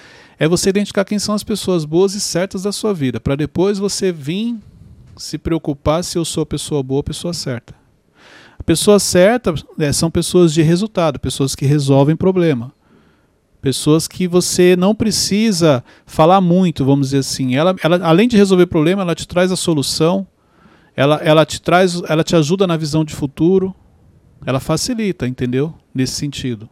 é 0.40 0.48
você 0.48 0.70
identificar 0.70 1.04
quem 1.04 1.18
são 1.18 1.34
as 1.34 1.44
pessoas 1.44 1.84
boas 1.84 2.14
e 2.14 2.20
certas 2.20 2.62
da 2.62 2.72
sua 2.72 2.94
vida, 2.94 3.20
para 3.20 3.36
depois 3.36 3.78
você 3.78 4.10
vir 4.10 4.56
se 5.14 5.36
preocupar 5.36 6.02
se 6.02 6.16
eu 6.16 6.24
sou 6.24 6.42
a 6.42 6.46
pessoa 6.46 6.82
boa 6.82 6.96
ou 6.96 7.00
a 7.02 7.04
pessoa 7.04 7.34
certa. 7.34 7.74
Pessoas 8.64 9.02
certas 9.02 9.62
é, 9.78 9.92
são 9.92 10.10
pessoas 10.10 10.54
de 10.54 10.62
resultado, 10.62 11.20
pessoas 11.20 11.54
que 11.54 11.66
resolvem 11.66 12.16
problema. 12.16 12.72
Pessoas 13.60 14.08
que 14.08 14.26
você 14.26 14.74
não 14.76 14.94
precisa 14.94 15.84
falar 16.06 16.40
muito, 16.40 16.86
vamos 16.86 17.08
dizer 17.08 17.18
assim. 17.18 17.54
Ela, 17.54 17.76
ela, 17.82 18.00
além 18.02 18.26
de 18.26 18.38
resolver 18.38 18.64
problema, 18.64 19.02
ela 19.02 19.14
te 19.14 19.28
traz 19.28 19.52
a 19.52 19.56
solução, 19.56 20.26
ela, 20.96 21.16
ela 21.16 21.44
te 21.44 21.60
traz, 21.60 22.00
ela 22.08 22.24
te 22.24 22.34
ajuda 22.34 22.66
na 22.66 22.78
visão 22.78 23.04
de 23.04 23.14
futuro, 23.14 23.74
ela 24.46 24.58
facilita, 24.58 25.28
entendeu? 25.28 25.74
Nesse 25.94 26.14
sentido. 26.14 26.66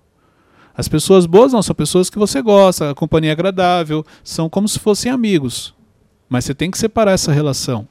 As 0.79 0.87
pessoas 0.87 1.27
boas 1.27 1.53
não 1.53 1.61
são 1.61 1.75
pessoas 1.75 2.09
que 2.09 2.21
você 2.21 2.41
gosta, 2.41 2.93
a 2.93 2.95
companhia 2.95 3.31
é 3.31 3.33
agradável, 3.33 4.07
são 4.23 4.49
como 4.49 4.69
se 4.69 4.79
fossem 4.79 5.11
amigos. 5.11 5.75
Mas 6.29 6.45
você 6.45 6.55
tem 6.55 6.71
que 6.71 6.79
separar 6.79 7.11
essa 7.11 7.33
relação. 7.33 7.89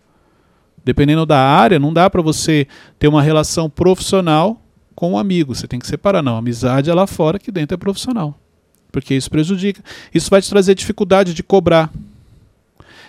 Dependendo 0.85 1.25
da 1.25 1.37
área, 1.37 1.79
não 1.79 1.91
dá 1.91 2.09
para 2.09 2.21
você 2.21 2.65
ter 2.97 3.09
uma 3.09 3.21
relação 3.21 3.69
profissional 3.69 4.61
com 4.95 5.11
um 5.11 5.17
amigo. 5.17 5.53
Você 5.53 5.67
tem 5.67 5.81
que 5.81 5.85
separar. 5.85 6.23
Não, 6.23 6.35
a 6.35 6.39
amizade 6.39 6.89
é 6.89 6.93
lá 6.93 7.05
fora, 7.05 7.37
que 7.37 7.51
dentro 7.51 7.75
é 7.75 7.77
profissional. 7.77 8.39
Porque 8.89 9.13
isso 9.13 9.29
prejudica. 9.29 9.83
Isso 10.13 10.29
vai 10.29 10.41
te 10.41 10.49
trazer 10.49 10.73
dificuldade 10.73 11.33
de 11.33 11.43
cobrar. 11.43 11.91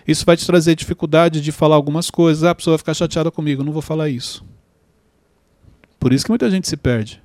Isso 0.08 0.26
vai 0.26 0.36
te 0.36 0.44
trazer 0.44 0.74
dificuldade 0.74 1.40
de 1.40 1.52
falar 1.52 1.76
algumas 1.76 2.10
coisas. 2.10 2.42
Ah, 2.42 2.50
a 2.50 2.54
pessoa 2.56 2.72
vai 2.72 2.78
ficar 2.78 2.94
chateada 2.94 3.30
comigo, 3.30 3.62
não 3.62 3.72
vou 3.72 3.82
falar 3.82 4.08
isso. 4.08 4.44
Por 6.00 6.12
isso 6.12 6.24
que 6.24 6.32
muita 6.32 6.50
gente 6.50 6.66
se 6.66 6.76
perde. 6.76 7.22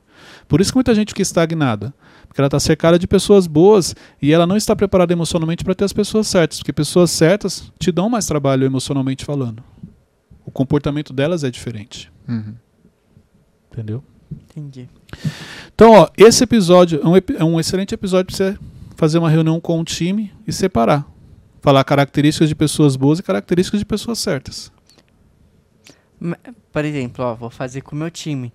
Por 0.48 0.62
isso 0.62 0.72
que 0.72 0.78
muita 0.78 0.94
gente 0.94 1.10
fica 1.10 1.24
estagnada. 1.24 1.92
Porque 2.34 2.42
ela 2.42 2.48
está 2.48 2.60
cercada 2.60 2.98
de 2.98 3.06
pessoas 3.06 3.46
boas 3.46 3.96
e 4.20 4.34
ela 4.34 4.48
não 4.48 4.58
está 4.58 4.76
preparada 4.76 5.14
emocionalmente 5.14 5.64
para 5.64 5.76
ter 5.76 5.84
as 5.84 5.94
pessoas 5.94 6.26
certas. 6.26 6.58
Porque 6.58 6.74
pessoas 6.74 7.12
certas 7.12 7.72
te 7.78 7.92
dão 7.92 8.10
mais 8.10 8.26
trabalho 8.26 8.66
emocionalmente 8.66 9.24
falando. 9.24 9.64
O 10.44 10.50
comportamento 10.50 11.14
delas 11.14 11.44
é 11.44 11.52
diferente. 11.52 12.12
Uhum. 12.28 12.56
Entendeu? 13.72 14.04
Entendi. 14.32 14.90
Então, 15.76 15.92
ó, 15.92 16.10
esse 16.18 16.44
episódio 16.44 17.00
é 17.04 17.08
um, 17.08 17.16
é 17.16 17.44
um 17.44 17.60
excelente 17.60 17.94
episódio 17.94 18.26
para 18.26 18.36
você 18.36 18.58
fazer 18.96 19.20
uma 19.20 19.30
reunião 19.30 19.62
com 19.62 19.80
o 19.80 19.84
time 19.84 20.34
e 20.48 20.52
separar. 20.52 21.08
Falar 21.62 21.84
características 21.84 22.50
de 22.50 22.56
pessoas 22.56 22.96
boas 22.96 23.20
e 23.20 23.24
características 23.24 23.80
de 23.80 23.86
pessoas 23.86 24.18
certas. 24.18 24.72
Por 26.72 26.84
exemplo, 26.84 27.24
ó, 27.26 27.36
vou 27.36 27.52
fazer 27.52 27.82
com 27.82 27.96
o 27.96 28.00
meu 28.00 28.10
time 28.10 28.52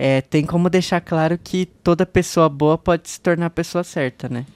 é, 0.00 0.20
tem 0.20 0.44
como 0.44 0.70
deixar 0.70 1.00
claro 1.00 1.36
que 1.36 1.66
toda 1.66 2.06
pessoa 2.06 2.48
boa 2.48 2.78
pode 2.78 3.10
se 3.10 3.20
tornar 3.20 3.46
a 3.46 3.50
pessoa 3.50 3.82
certa, 3.82 4.28
né? 4.28 4.46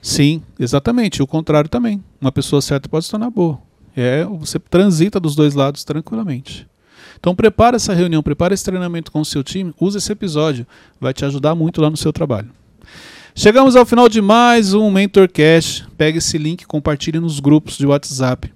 Sim, 0.00 0.40
exatamente. 0.60 1.20
O 1.20 1.26
contrário 1.26 1.68
também. 1.68 2.00
Uma 2.20 2.30
pessoa 2.30 2.62
certa 2.62 2.88
pode 2.88 3.06
se 3.06 3.10
tornar 3.10 3.28
boa. 3.28 3.58
É, 3.96 4.24
você 4.24 4.60
transita 4.60 5.18
dos 5.18 5.34
dois 5.34 5.54
lados 5.54 5.82
tranquilamente. 5.82 6.68
Então 7.18 7.34
prepare 7.34 7.74
essa 7.74 7.92
reunião, 7.92 8.22
prepare 8.22 8.54
esse 8.54 8.64
treinamento 8.64 9.10
com 9.10 9.20
o 9.20 9.24
seu 9.24 9.42
time, 9.42 9.74
use 9.80 9.98
esse 9.98 10.12
episódio, 10.12 10.66
vai 11.00 11.12
te 11.12 11.24
ajudar 11.24 11.56
muito 11.56 11.80
lá 11.80 11.90
no 11.90 11.96
seu 11.96 12.12
trabalho. 12.12 12.50
Chegamos 13.34 13.74
ao 13.74 13.84
final 13.84 14.08
de 14.08 14.22
mais 14.22 14.72
um 14.72 14.88
MentorCast. 14.88 15.84
Pegue 15.98 16.18
esse 16.18 16.38
link, 16.38 16.64
compartilhe 16.64 17.18
nos 17.18 17.40
grupos 17.40 17.76
de 17.76 17.86
WhatsApp. 17.86 18.52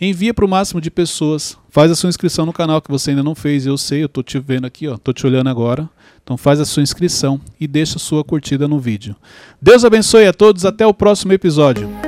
Envia 0.00 0.32
para 0.32 0.44
o 0.44 0.48
máximo 0.48 0.80
de 0.80 0.90
pessoas. 0.90 1.56
Faz 1.70 1.90
a 1.90 1.96
sua 1.96 2.08
inscrição 2.08 2.46
no 2.46 2.52
canal 2.52 2.80
que 2.80 2.90
você 2.90 3.10
ainda 3.10 3.22
não 3.22 3.34
fez. 3.34 3.66
Eu 3.66 3.76
sei, 3.76 4.02
eu 4.02 4.06
estou 4.06 4.22
te 4.22 4.38
vendo 4.38 4.66
aqui, 4.66 4.86
ó, 4.86 4.96
tô 4.96 5.12
te 5.12 5.26
olhando 5.26 5.50
agora. 5.50 5.88
Então 6.22 6.36
faz 6.36 6.60
a 6.60 6.64
sua 6.64 6.82
inscrição 6.82 7.40
e 7.58 7.66
deixa 7.66 7.96
a 7.96 8.00
sua 8.00 8.22
curtida 8.22 8.68
no 8.68 8.78
vídeo. 8.78 9.16
Deus 9.60 9.84
abençoe 9.84 10.26
a 10.26 10.32
todos, 10.32 10.64
até 10.64 10.86
o 10.86 10.94
próximo 10.94 11.32
episódio. 11.32 12.07